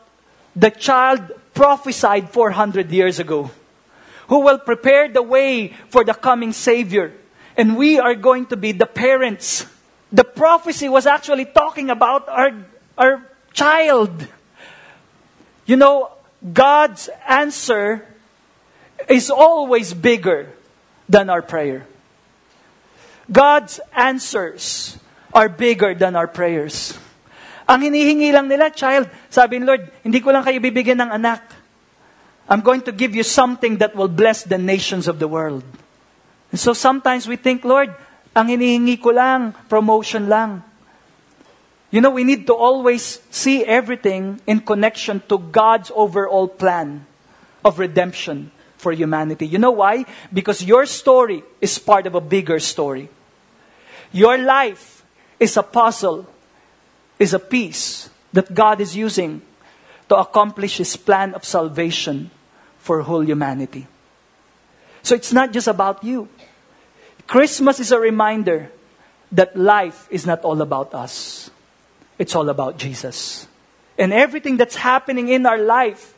the 0.55 0.71
child 0.71 1.23
prophesied 1.55 2.31
400 2.31 2.91
years 2.91 3.19
ago, 3.19 3.51
who 4.29 4.41
will 4.41 4.59
prepare 4.59 5.09
the 5.09 5.23
way 5.23 5.75
for 5.89 6.05
the 6.05 6.15
coming 6.15 6.53
Savior. 6.53 7.13
And 7.57 7.77
we 7.77 7.99
are 7.99 8.15
going 8.15 8.47
to 8.47 8.57
be 8.57 8.73
the 8.73 8.87
parents. 8.87 9.67
The 10.13 10.25
prophecy 10.25 10.89
was 10.89 11.07
actually 11.07 11.45
talking 11.45 11.91
about 11.91 12.29
our, 12.29 12.53
our 12.97 13.28
child. 13.59 14.15
You 15.67 15.75
know, 15.75 16.15
God's 16.39 17.11
answer 17.27 18.07
is 19.11 19.31
always 19.35 19.91
bigger 19.91 20.55
than 21.11 21.27
our 21.27 21.43
prayer. 21.43 21.87
God's 23.27 23.83
answers 23.91 24.97
are 25.35 25.51
bigger 25.51 25.93
than 25.93 26.15
our 26.15 26.31
prayers. 26.31 26.95
Ang 27.69 27.85
hinihingi 27.85 28.33
lang 28.33 28.49
nila, 28.49 28.73
child, 28.73 29.11
sabi 29.29 29.61
ni 29.61 29.67
Lord, 29.67 29.85
hindi 30.01 30.25
ko 30.25 30.33
lang 30.33 30.47
kayo 30.47 30.57
bibigyan 30.57 31.05
ng 31.05 31.11
anak. 31.21 31.45
I'm 32.49 32.65
going 32.65 32.81
to 32.89 32.95
give 32.97 33.13
you 33.13 33.27
something 33.27 33.77
that 33.85 33.93
will 33.93 34.09
bless 34.09 34.47
the 34.49 34.57
nations 34.57 35.05
of 35.05 35.21
the 35.21 35.29
world. 35.29 35.61
And 36.49 36.57
so 36.57 36.73
sometimes 36.73 37.29
we 37.29 37.37
think, 37.37 37.61
Lord, 37.61 37.93
ang 38.33 38.49
hinihingi 38.49 38.97
ko 39.05 39.13
lang, 39.13 39.53
promotion 39.69 40.33
lang. 40.33 40.65
You 41.91 42.01
know, 42.01 42.11
we 42.11 42.25
need 42.25 42.47
to 42.47 42.55
always 42.55 43.21
see 43.31 43.65
everything 43.65 44.41
in 44.47 44.61
connection 44.61 45.23
to 45.29 45.39
God's 45.39 45.91
overall 45.95 46.49
plan 46.49 47.07
of 47.65 47.79
redemption 47.79 48.51
for 48.77 48.93
humanity. 48.93 49.47
You 49.47 49.59
know 49.59 49.71
why? 49.73 50.05
Because 50.33 50.63
your 50.63 50.85
story 50.87 51.43
is 51.61 51.79
part 51.79 52.07
of 52.07 52.15
a 52.15 52.21
bigger 52.21 52.61
story. 52.61 53.09
Your 54.13 54.37
life 54.39 55.05
is 55.41 55.57
a 55.57 55.63
puzzle, 55.63 56.27
is 57.19 57.33
a 57.33 57.39
piece 57.39 58.11
that 58.33 58.55
God 58.55 58.81
is 58.81 58.97
using 58.97 59.43
to 60.09 60.17
accomplish 60.17 60.77
His 60.79 60.97
plan 60.97 61.35
of 61.35 61.45
salvation 61.45 62.31
for 62.79 63.03
whole 63.03 63.25
humanity. 63.25 63.87
So 65.03 65.15
it's 65.15 65.33
not 65.33 65.53
just 65.53 65.69
about 65.69 66.05
you. 66.05 66.29
Christmas 67.27 67.81
is 67.81 67.93
a 67.93 68.01
reminder 68.01 68.71
that 69.33 69.57
life 69.57 70.09
is 70.11 70.27
not 70.27 70.45
all 70.45 70.61
about 70.63 70.95
us. 70.95 71.51
It's 72.19 72.35
all 72.35 72.49
about 72.49 72.79
Jesus. 72.79 73.47
And 73.97 74.13
everything 74.13 74.57
that's 74.57 74.77
happening 74.77 75.29
in 75.29 75.47
our 75.47 75.59
life, 75.59 76.15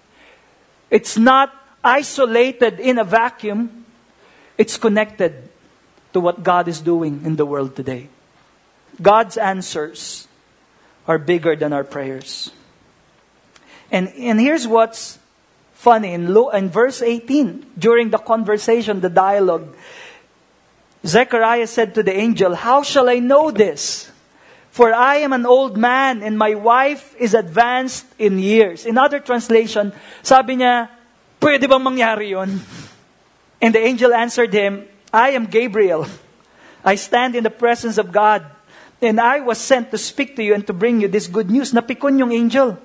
it's 0.91 1.17
not 1.17 1.53
isolated 1.85 2.81
in 2.81 2.99
a 2.99 3.05
vacuum. 3.05 3.85
It's 4.59 4.77
connected 4.77 5.49
to 6.13 6.21
what 6.21 6.43
God 6.43 6.69
is 6.69 6.81
doing 6.81 7.23
in 7.25 7.37
the 7.37 7.47
world 7.47 7.77
today. 7.77 8.09
God's 9.01 9.37
answers 9.37 10.27
are 11.07 11.19
bigger 11.19 11.57
than 11.57 11.73
our 11.73 11.85
prayers. 11.85 12.51
And, 13.91 14.09
and 14.09 14.39
here's 14.39 14.67
what's 14.67 15.19
funny. 15.73 16.13
In, 16.13 16.37
in 16.37 16.69
verse 16.69 17.03
18, 17.03 17.73
during 17.79 18.11
the 18.11 18.19
conversation, 18.19 19.01
the 19.01 19.09
dialogue, 19.09 19.75
Zechariah 21.07 21.67
said 21.67 21.95
to 21.95 22.03
the 22.03 22.15
angel, 22.15 22.55
How 22.55 22.83
shall 22.83 23.09
I 23.09 23.19
know 23.19 23.51
this? 23.51 24.11
For 24.71 24.95
I 24.95 25.17
am 25.27 25.33
an 25.33 25.47
old 25.47 25.77
man 25.77 26.23
and 26.23 26.39
my 26.39 26.55
wife 26.55 27.15
is 27.19 27.35
advanced 27.35 28.07
in 28.19 28.39
years. 28.39 28.87
In 28.87 28.99
other 28.99 29.19
translation, 29.19 29.93
sabi 30.23 30.63
niya, 30.63 30.89
pwede 31.43 31.67
bang 31.67 31.83
mangyari 31.83 32.31
yon? 32.31 32.63
And 33.61 33.75
the 33.75 33.83
angel 33.83 34.15
answered 34.15 34.55
him, 34.55 34.87
I 35.13 35.31
am 35.35 35.47
Gabriel. 35.47 36.07
I 36.85 36.95
stand 36.95 37.35
in 37.35 37.45
the 37.45 37.53
presence 37.53 37.99
of 37.99 38.13
God. 38.13 38.47
And 39.03 39.21
I 39.21 39.41
was 39.41 39.59
sent 39.59 39.91
to 39.91 39.99
speak 39.99 40.37
to 40.37 40.43
you 40.45 40.55
and 40.55 40.67
to 40.67 40.73
bring 40.73 41.01
you 41.01 41.09
this 41.09 41.27
good 41.27 41.51
news. 41.51 41.73
Napikon 41.73 42.19
yung 42.19 42.33
angel. 42.33 42.79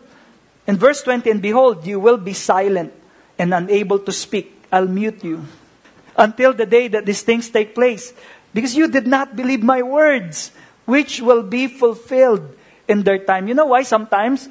In 0.65 0.78
verse 0.78 1.04
20, 1.04 1.30
and 1.30 1.41
behold, 1.41 1.86
you 1.86 2.00
will 2.00 2.17
be 2.17 2.34
silent 2.34 2.91
and 3.38 3.54
unable 3.54 4.00
to 4.00 4.12
speak. 4.12 4.65
I'll 4.71 4.88
mute 4.88 5.24
you 5.24 5.45
until 6.17 6.54
the 6.54 6.65
day 6.65 6.88
that 6.88 7.06
these 7.06 7.21
things 7.21 7.50
take 7.50 7.76
place. 7.76 8.12
Because 8.54 8.76
you 8.76 8.88
did 8.88 9.06
not 9.06 9.36
believe 9.36 9.62
my 9.62 9.84
words 9.84 10.52
which 10.86 11.21
will 11.21 11.43
be 11.43 11.67
fulfilled 11.67 12.56
in 12.88 13.04
their 13.04 13.19
time. 13.19 13.48
You 13.48 13.54
know 13.54 13.65
why 13.65 13.84
sometimes, 13.84 14.50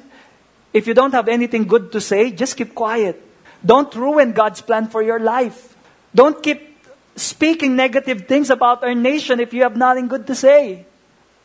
if 0.73 0.87
you 0.87 0.93
don't 0.93 1.13
have 1.13 1.27
anything 1.27 1.65
good 1.65 1.91
to 1.93 2.01
say, 2.01 2.31
just 2.31 2.57
keep 2.57 2.75
quiet. 2.75 3.21
Don't 3.65 3.93
ruin 3.95 4.33
God's 4.33 4.61
plan 4.61 4.87
for 4.87 5.01
your 5.01 5.19
life. 5.19 5.75
Don't 6.13 6.41
keep 6.43 6.77
speaking 7.15 7.75
negative 7.75 8.27
things 8.27 8.49
about 8.49 8.83
our 8.83 8.93
nation 8.93 9.39
if 9.39 9.53
you 9.53 9.63
have 9.63 9.75
nothing 9.75 10.07
good 10.07 10.27
to 10.27 10.35
say. 10.35 10.85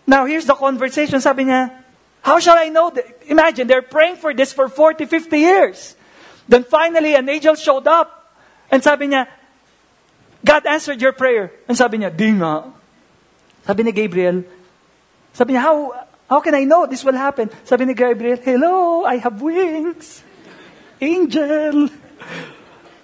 Now, 0.07 0.27
here's 0.27 0.47
the 0.47 0.55
conversation. 0.55 1.21
Sabi 1.21 1.45
niya, 1.45 1.71
how 2.23 2.39
shall 2.41 2.59
I 2.59 2.69
know? 2.69 2.93
Imagine, 3.29 3.67
they're 3.67 3.83
praying 3.83 4.17
for 4.17 4.35
this 4.35 4.53
for 4.53 4.69
40, 4.69 5.07
50 5.07 5.39
years. 5.39 5.97
Then 6.49 6.65
finally, 6.65 7.15
an 7.15 7.29
angel 7.29 7.55
showed 7.55 7.87
up. 7.87 8.35
And 8.71 8.83
sabi 8.83 9.07
niya, 9.07 9.29
God 10.45 10.67
answered 10.67 11.01
your 11.01 11.13
prayer. 11.13 11.53
And 11.69 11.79
sabi 11.79 11.99
niya, 11.99 12.15
di 12.15 12.31
nga. 12.35 12.73
Sabi 13.67 13.83
ni 13.85 13.93
Gabriel, 13.93 14.43
sabi 15.33 15.55
niya, 15.55 15.61
how, 15.61 16.07
How 16.31 16.39
can 16.39 16.55
I 16.55 16.63
know 16.63 16.87
this 16.87 17.03
will 17.03 17.19
happen? 17.19 17.51
Sabi 17.65 17.85
ni 17.87 17.95
Gabriel, 17.95 18.39
Hello, 18.39 19.05
I 19.05 19.17
have 19.17 19.43
wings. 19.43 20.23
Angel. 21.01 21.91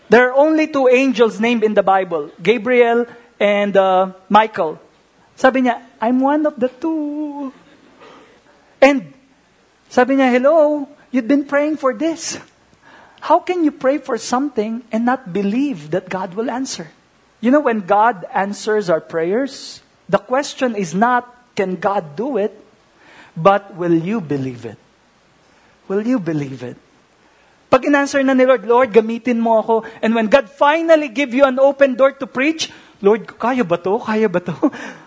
There 0.09 0.31
are 0.31 0.35
only 0.35 0.69
two 0.69 0.87
angels 0.87 1.41
named 1.41 1.65
in 1.65 1.75
the 1.75 1.83
Bible, 1.83 2.31
Gabriel 2.41 3.07
and 3.41 3.77
uh, 3.77 4.13
Michael. 4.29 4.79
Sabi 5.35 5.63
niya, 5.63 5.83
I'm 6.01 6.21
one 6.21 6.47
of 6.47 6.55
the 6.55 6.69
two. 6.69 7.53
And 8.81 9.13
sabi 9.89 10.15
niya, 10.15 10.31
hello, 10.31 10.89
you've 11.11 11.27
been 11.27 11.45
praying 11.45 11.79
for 11.79 11.93
this. 11.93 12.39
How 13.21 13.41
can 13.41 13.65
you 13.65 13.73
pray 13.73 13.99
for 13.99 14.17
something 14.19 14.85
and 14.93 15.05
not 15.05 15.33
believe 15.33 15.91
that 15.91 16.09
God 16.09 16.35
will 16.35 16.49
answer? 16.49 16.93
You 17.41 17.51
know, 17.51 17.61
when 17.61 17.81
God 17.81 18.25
answers 18.33 18.89
our 18.89 19.01
prayers, 19.01 19.83
the 20.09 20.19
question 20.19 20.77
is 20.77 20.95
not, 20.95 21.27
can 21.57 21.81
God 21.81 22.15
do 22.15 22.37
it? 22.37 22.53
But 23.37 23.75
will 23.75 23.97
you 23.97 24.21
believe 24.21 24.69
it? 24.69 24.77
Will 25.89 26.07
you 26.07 26.21
believe 26.21 26.63
it? 26.63 26.77
Pag 27.67 27.89
in-answer 27.89 28.23
na 28.23 28.37
ni 28.37 28.47
Lord, 28.47 28.65
Lord, 28.65 28.89
gamitin 28.93 29.41
mo 29.41 29.59
ako. 29.59 29.83
And 30.05 30.15
when 30.15 30.31
God 30.31 30.49
finally 30.53 31.09
give 31.09 31.35
you 31.35 31.43
an 31.45 31.59
open 31.59 31.97
door 31.97 32.13
to 32.13 32.27
preach, 32.29 32.71
Lord, 33.03 33.27
kaya 33.27 33.65
ba 33.67 33.77
to? 33.81 33.99
Kaya 33.99 34.29
ba 34.31 34.41
to? 34.41 34.55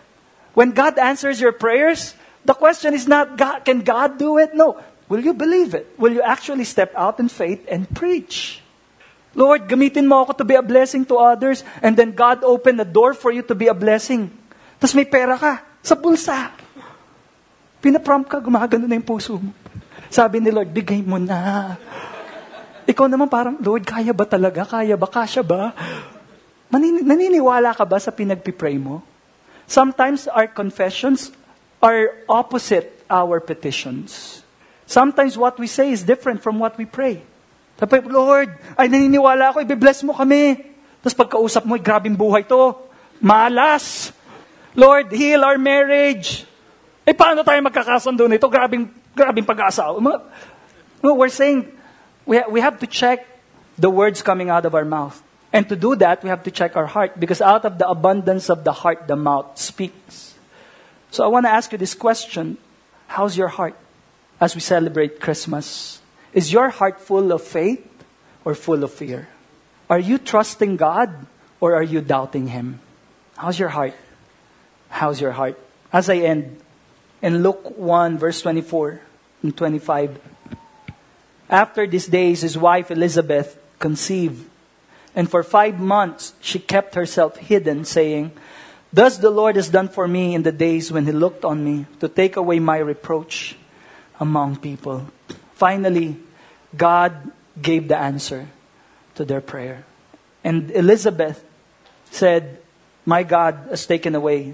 When 0.58 0.76
God 0.76 1.00
answers 1.00 1.40
your 1.40 1.56
prayers, 1.56 2.14
the 2.44 2.54
question 2.54 2.94
is 2.94 3.08
not, 3.08 3.38
God, 3.38 3.64
can 3.64 3.80
God 3.80 4.20
do 4.20 4.38
it? 4.38 4.52
No. 4.54 4.82
Will 5.08 5.24
you 5.24 5.34
believe 5.34 5.74
it? 5.74 5.88
Will 5.98 6.12
you 6.12 6.22
actually 6.22 6.66
step 6.66 6.92
out 6.94 7.18
in 7.18 7.30
faith 7.32 7.64
and 7.72 7.88
preach? 7.88 8.62
Lord, 9.34 9.70
gamitin 9.72 10.06
mo 10.06 10.28
ako 10.28 10.42
to 10.42 10.46
be 10.46 10.60
a 10.60 10.66
blessing 10.66 11.06
to 11.08 11.18
others. 11.18 11.64
And 11.82 11.96
then 11.96 12.12
God 12.12 12.44
opened 12.44 12.78
the 12.78 12.86
door 12.86 13.14
for 13.14 13.32
you 13.32 13.42
to 13.48 13.56
be 13.56 13.72
a 13.72 13.78
blessing. 13.78 14.30
Tapos 14.78 14.94
may 14.94 15.08
pera 15.08 15.40
ka 15.40 15.69
sa 15.84 15.96
bulsa. 15.96 16.52
Pinaprompt 17.80 18.28
ka, 18.28 18.38
gumagano 18.44 18.86
na 18.86 19.00
yung 19.00 19.08
puso 19.08 19.39
mo. 19.39 19.52
Sabi 20.12 20.44
ni 20.44 20.52
Lord, 20.52 20.74
bigay 20.74 21.00
mo 21.06 21.15
na. 21.15 21.78
Ikaw 22.89 23.06
naman 23.06 23.30
parang, 23.30 23.56
Lord, 23.62 23.86
kaya 23.86 24.12
ba 24.12 24.26
talaga? 24.26 24.65
Kaya 24.65 24.98
ba? 24.98 25.06
Kasya 25.06 25.46
ba? 25.46 25.72
Manini- 26.74 27.06
naniniwala 27.06 27.72
ka 27.78 27.86
ba 27.86 28.02
sa 28.02 28.10
pinagpipray 28.10 28.76
mo? 28.82 29.06
Sometimes 29.70 30.26
our 30.26 30.50
confessions 30.50 31.30
are 31.80 32.26
opposite 32.26 33.06
our 33.08 33.38
petitions. 33.38 34.42
Sometimes 34.89 35.38
what 35.38 35.62
we 35.62 35.70
say 35.70 35.94
is 35.94 36.02
different 36.02 36.42
from 36.42 36.58
what 36.58 36.74
we 36.76 36.89
pray. 36.89 37.22
Sabi, 37.78 38.02
Lord, 38.10 38.50
ay 38.76 38.89
naniniwala 38.89 39.54
ako, 39.54 39.63
i-bless 39.63 40.02
mo 40.02 40.12
kami. 40.18 40.58
Tapos 41.00 41.15
pagkausap 41.15 41.63
mo, 41.63 41.78
grabing 41.80 42.18
buhay 42.18 42.44
to. 42.44 42.76
Malas. 43.22 44.12
Lord, 44.76 45.12
heal 45.12 45.44
our 45.44 45.58
marriage. 45.58 46.46
Eh, 47.08 47.14
paano 47.14 47.44
tayo 47.44 47.62
magkakasundo 47.66 48.30
nito? 48.30 48.48
Grabing, 48.50 48.90
grabing 49.16 49.46
pag-aasawa. 49.46 49.98
No, 51.02 51.14
we're 51.16 51.34
saying, 51.34 51.72
we, 52.26 52.38
ha- 52.38 52.50
we 52.50 52.62
have 52.62 52.80
to 52.80 52.88
check 52.88 53.26
the 53.78 53.90
words 53.90 54.22
coming 54.22 54.50
out 54.50 54.66
of 54.66 54.76
our 54.76 54.86
mouth. 54.86 55.22
And 55.52 55.68
to 55.70 55.76
do 55.76 55.96
that, 55.96 56.22
we 56.24 56.30
have 56.30 56.44
to 56.44 56.52
check 56.52 56.78
our 56.78 56.86
heart 56.86 57.20
because 57.20 57.42
out 57.42 57.66
of 57.66 57.80
the 57.80 57.90
abundance 57.90 58.50
of 58.50 58.64
the 58.64 58.72
heart, 58.72 59.08
the 59.08 59.16
mouth 59.16 59.58
speaks. 59.58 60.36
So 61.10 61.24
I 61.24 61.28
want 61.28 61.46
to 61.46 61.50
ask 61.50 61.72
you 61.72 61.78
this 61.78 61.96
question 61.96 62.58
How's 63.08 63.36
your 63.36 63.48
heart 63.48 63.74
as 64.40 64.54
we 64.54 64.62
celebrate 64.62 65.20
Christmas? 65.20 66.00
Is 66.34 66.54
your 66.54 66.70
heart 66.70 67.02
full 67.02 67.32
of 67.32 67.42
faith 67.42 67.82
or 68.46 68.54
full 68.54 68.84
of 68.84 68.94
fear? 68.94 69.28
Are 69.90 69.98
you 69.98 70.20
trusting 70.20 70.78
God 70.78 71.26
or 71.60 71.74
are 71.74 71.82
you 71.82 72.02
doubting 72.02 72.48
Him? 72.54 72.80
How's 73.36 73.58
your 73.58 73.70
heart? 73.70 73.96
How's 74.89 75.21
your 75.21 75.32
heart? 75.32 75.58
As 75.93 76.10
I 76.10 76.17
end, 76.17 76.60
in 77.21 77.43
Luke 77.43 77.78
1, 77.78 78.17
verse 78.17 78.41
24 78.41 79.02
and 79.43 79.56
25, 79.56 80.19
after 81.49 81.88
these 81.88 82.08
days, 82.08 82.41
his 82.41 82.58
wife 82.58 82.91
Elizabeth 82.91 83.58
conceived. 83.80 84.47
And 85.15 85.30
for 85.30 85.41
five 85.41 85.80
months 85.80 86.34
she 86.39 86.60
kept 86.60 86.95
herself 86.95 87.38
hidden, 87.38 87.86
saying, 87.86 88.32
Thus 88.93 89.17
the 89.17 89.30
Lord 89.30 89.56
has 89.56 89.69
done 89.69 89.89
for 89.89 90.08
me 90.08 90.36
in 90.36 90.43
the 90.43 90.52
days 90.52 90.91
when 90.91 91.06
he 91.06 91.12
looked 91.12 91.43
on 91.43 91.63
me 91.63 91.86
to 91.99 92.08
take 92.08 92.36
away 92.36 92.60
my 92.60 92.78
reproach 92.78 93.56
among 94.19 94.58
people. 94.58 95.08
Finally, 95.54 96.17
God 96.75 97.32
gave 97.62 97.88
the 97.88 97.97
answer 97.97 98.47
to 99.15 99.25
their 99.25 99.41
prayer. 99.41 99.86
And 100.43 100.71
Elizabeth 100.71 101.43
said, 102.12 102.60
My 103.06 103.23
God 103.23 103.67
has 103.69 103.86
taken 103.86 104.15
away 104.15 104.54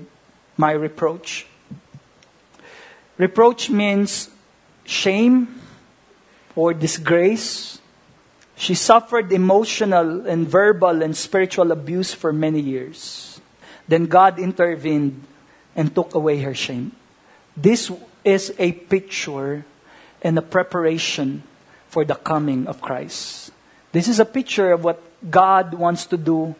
my 0.57 0.71
reproach. 0.71 1.45
Reproach 3.17 3.69
means 3.69 4.29
shame 4.83 5.61
or 6.55 6.73
disgrace. 6.73 7.79
She 8.55 8.75
suffered 8.75 9.31
emotional 9.31 10.27
and 10.27 10.47
verbal 10.47 11.01
and 11.01 11.15
spiritual 11.15 11.71
abuse 11.71 12.13
for 12.13 12.31
many 12.31 12.59
years. 12.59 13.41
Then 13.87 14.05
God 14.05 14.39
intervened 14.39 15.23
and 15.75 15.93
took 15.93 16.15
away 16.15 16.39
her 16.41 16.53
shame. 16.53 16.95
This 17.55 17.91
is 18.23 18.53
a 18.57 18.71
picture 18.71 19.65
and 20.21 20.37
a 20.37 20.41
preparation 20.41 21.43
for 21.89 22.03
the 22.03 22.15
coming 22.15 22.67
of 22.67 22.81
Christ. 22.81 23.51
This 23.91 24.07
is 24.07 24.19
a 24.19 24.25
picture 24.25 24.71
of 24.71 24.83
what 24.83 25.01
God 25.29 25.73
wants 25.73 26.05
to 26.07 26.17
do 26.17 26.55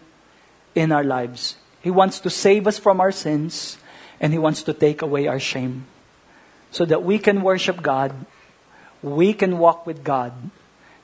in 0.74 0.92
our 0.92 1.04
lives. 1.04 1.56
He 1.82 1.92
wants 1.92 2.20
to 2.22 2.30
save 2.30 2.68
us 2.68 2.80
from 2.80 3.00
our 3.00 3.12
sins 3.12 3.78
and 4.20 4.34
He 4.34 4.40
wants 4.40 4.64
to 4.64 4.74
take 4.74 5.02
away 5.02 5.28
our 5.28 5.40
shame 5.40 5.86
so 6.72 6.86
that 6.86 7.04
we 7.04 7.20
can 7.20 7.42
worship 7.42 7.82
God, 7.82 8.14
we 9.02 9.34
can 9.34 9.60
walk 9.60 9.86
with 9.86 10.04
God, 10.04 10.34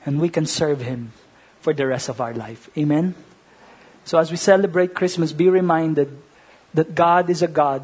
and 0.04 0.20
we 0.20 0.28
can 0.28 0.46
serve 0.46 0.80
Him 0.80 1.12
for 1.60 1.72
the 1.72 1.86
rest 1.86 2.08
of 2.08 2.20
our 2.20 2.34
life. 2.34 2.68
Amen? 2.76 3.14
So 4.04 4.18
as 4.18 4.30
we 4.30 4.36
celebrate 4.36 4.94
Christmas, 4.94 5.32
be 5.32 5.48
reminded 5.48 6.18
that 6.74 6.94
God 6.94 7.30
is 7.30 7.42
a 7.42 7.48
God 7.48 7.82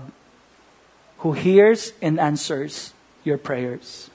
who 1.18 1.32
hears 1.32 1.92
and 2.02 2.18
answers 2.18 2.92
your 3.24 3.38
prayers. 3.38 4.10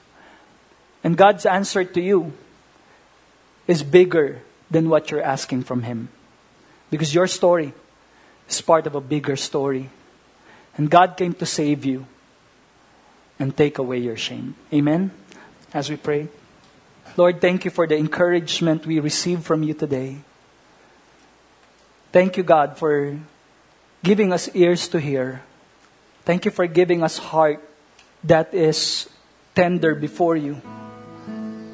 And 1.02 1.16
God's 1.16 1.46
answer 1.46 1.84
to 1.84 2.00
you 2.00 2.32
is 3.66 3.82
bigger 3.82 4.42
than 4.70 4.88
what 4.88 5.10
you're 5.10 5.22
asking 5.22 5.64
from 5.64 5.82
Him. 5.82 6.08
Because 6.90 7.14
your 7.14 7.26
story 7.26 7.72
is 8.48 8.60
part 8.60 8.86
of 8.86 8.94
a 8.94 9.00
bigger 9.00 9.36
story. 9.36 9.90
And 10.76 10.90
God 10.90 11.16
came 11.16 11.34
to 11.34 11.46
save 11.46 11.84
you 11.84 12.06
and 13.38 13.56
take 13.56 13.78
away 13.78 13.98
your 13.98 14.16
shame. 14.16 14.54
Amen? 14.72 15.10
As 15.72 15.90
we 15.90 15.96
pray. 15.96 16.28
Lord, 17.16 17.40
thank 17.40 17.64
you 17.64 17.70
for 17.70 17.86
the 17.86 17.96
encouragement 17.96 18.86
we 18.86 18.98
receive 18.98 19.42
from 19.42 19.62
you 19.62 19.74
today. 19.74 20.18
Thank 22.10 22.36
you, 22.36 22.42
God, 22.42 22.78
for 22.78 23.18
giving 24.02 24.32
us 24.32 24.48
ears 24.54 24.88
to 24.88 25.00
hear. 25.00 25.42
Thank 26.24 26.44
you 26.44 26.50
for 26.50 26.66
giving 26.66 27.02
us 27.02 27.18
heart 27.18 27.62
that 28.24 28.54
is 28.54 29.08
tender 29.54 29.94
before 29.94 30.36
you. 30.36 30.60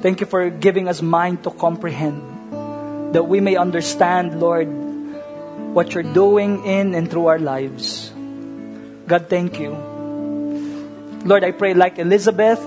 Thank 0.01 0.19
you 0.19 0.25
for 0.25 0.49
giving 0.49 0.87
us 0.87 1.01
mind 1.01 1.43
to 1.43 1.51
comprehend 1.51 2.21
that 3.13 3.23
we 3.23 3.39
may 3.39 3.55
understand, 3.55 4.39
Lord, 4.39 4.67
what 5.73 5.93
you're 5.93 6.03
doing 6.03 6.65
in 6.65 6.95
and 6.95 7.09
through 7.09 7.27
our 7.27 7.39
lives. 7.39 8.11
God, 9.11 9.27
thank 9.27 9.59
you. 9.59 9.75
Lord, 11.27 11.43
I 11.43 11.51
pray 11.51 11.73
like 11.73 11.99
Elizabeth, 11.99 12.63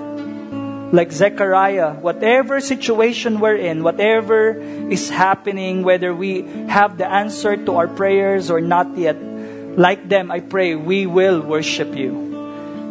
like 0.93 1.11
Zechariah, 1.11 1.95
whatever 1.95 2.61
situation 2.61 3.41
we're 3.41 3.57
in, 3.57 3.83
whatever 3.83 4.53
is 4.53 5.09
happening, 5.09 5.85
whether 5.85 6.15
we 6.15 6.43
have 6.69 6.99
the 6.99 7.09
answer 7.09 7.57
to 7.57 7.77
our 7.77 7.89
prayers 7.89 8.51
or 8.51 8.61
not 8.61 8.93
yet, 8.99 9.17
like 9.17 10.11
them, 10.11 10.31
I 10.31 10.41
pray 10.41 10.75
we 10.75 11.07
will 11.07 11.41
worship 11.41 11.97
you. 11.97 12.13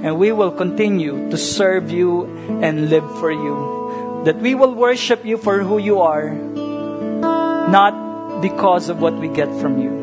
And 0.01 0.17
we 0.17 0.31
will 0.31 0.49
continue 0.49 1.29
to 1.29 1.37
serve 1.37 1.91
you 1.91 2.25
and 2.57 2.89
live 2.89 3.05
for 3.19 3.31
you. 3.31 4.23
That 4.25 4.41
we 4.41 4.55
will 4.55 4.73
worship 4.73 5.25
you 5.29 5.37
for 5.37 5.61
who 5.61 5.77
you 5.77 6.01
are, 6.01 6.33
not 7.69 8.41
because 8.41 8.89
of 8.89 8.97
what 8.97 9.13
we 9.13 9.27
get 9.27 9.53
from 9.61 9.77
you. 9.77 10.02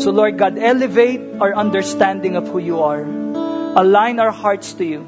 So, 0.00 0.10
Lord 0.10 0.38
God, 0.38 0.56
elevate 0.56 1.20
our 1.44 1.54
understanding 1.54 2.34
of 2.34 2.48
who 2.48 2.58
you 2.58 2.80
are. 2.80 3.04
Align 3.04 4.18
our 4.18 4.32
hearts 4.32 4.72
to 4.80 4.84
you. 4.84 5.04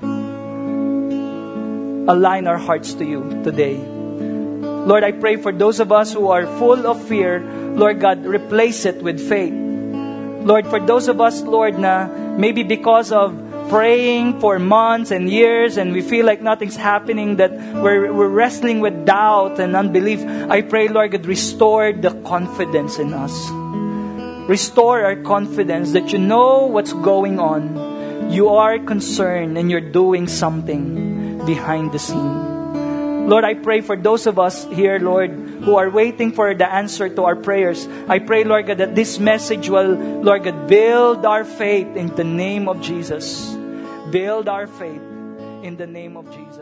Align 2.12 2.46
our 2.46 2.58
hearts 2.58 2.92
to 3.00 3.04
you 3.04 3.24
today. 3.42 3.80
Lord, 3.80 5.02
I 5.02 5.12
pray 5.12 5.36
for 5.36 5.50
those 5.50 5.80
of 5.80 5.92
us 5.92 6.12
who 6.12 6.28
are 6.28 6.44
full 6.58 6.86
of 6.86 7.02
fear, 7.08 7.40
Lord 7.72 8.00
God, 8.00 8.26
replace 8.26 8.84
it 8.84 9.02
with 9.02 9.16
faith. 9.16 9.54
Lord, 10.44 10.66
for 10.66 10.78
those 10.78 11.08
of 11.08 11.22
us, 11.22 11.40
Lord, 11.40 11.78
na 11.78 12.12
maybe 12.36 12.62
because 12.62 13.12
of 13.12 13.32
praying 13.70 14.40
for 14.40 14.58
months 14.58 15.10
and 15.10 15.30
years 15.30 15.78
and 15.78 15.94
we 15.94 16.02
feel 16.02 16.26
like 16.26 16.42
nothing's 16.42 16.76
happening, 16.76 17.36
that 17.36 17.52
we're, 17.80 18.12
we're 18.12 18.28
wrestling 18.28 18.80
with 18.80 19.06
doubt 19.06 19.58
and 19.58 19.74
unbelief, 19.74 20.20
I 20.50 20.60
pray, 20.60 20.88
Lord, 20.88 21.12
God, 21.12 21.24
restore 21.24 21.94
the 21.94 22.12
confidence 22.28 22.98
in 22.98 23.14
us. 23.14 23.61
Restore 24.48 25.04
our 25.04 25.16
confidence 25.16 25.92
that 25.92 26.12
you 26.12 26.18
know 26.18 26.66
what's 26.66 26.92
going 26.92 27.38
on, 27.38 28.30
you 28.30 28.48
are 28.48 28.78
concerned 28.78 29.56
and 29.56 29.70
you're 29.70 29.80
doing 29.80 30.26
something 30.26 31.44
behind 31.46 31.92
the 31.92 31.98
scene. 31.98 32.52
Lord, 33.28 33.44
I 33.44 33.54
pray 33.54 33.80
for 33.80 33.96
those 33.96 34.26
of 34.26 34.38
us 34.38 34.66
here, 34.66 34.98
Lord, 34.98 35.30
who 35.30 35.76
are 35.76 35.88
waiting 35.88 36.32
for 36.32 36.54
the 36.54 36.66
answer 36.66 37.08
to 37.08 37.22
our 37.22 37.36
prayers. 37.36 37.86
I 38.08 38.18
pray, 38.18 38.42
Lord 38.42 38.66
God, 38.66 38.78
that 38.78 38.96
this 38.96 39.18
message 39.18 39.68
will, 39.68 39.94
Lord 39.94 40.42
God, 40.42 40.66
build 40.66 41.24
our 41.24 41.44
faith 41.44 41.96
in 41.96 42.14
the 42.16 42.24
name 42.24 42.68
of 42.68 42.82
Jesus. 42.82 43.54
Build 44.10 44.48
our 44.48 44.66
faith 44.66 45.02
in 45.62 45.76
the 45.76 45.86
name 45.86 46.16
of 46.16 46.26
Jesus. 46.34 46.61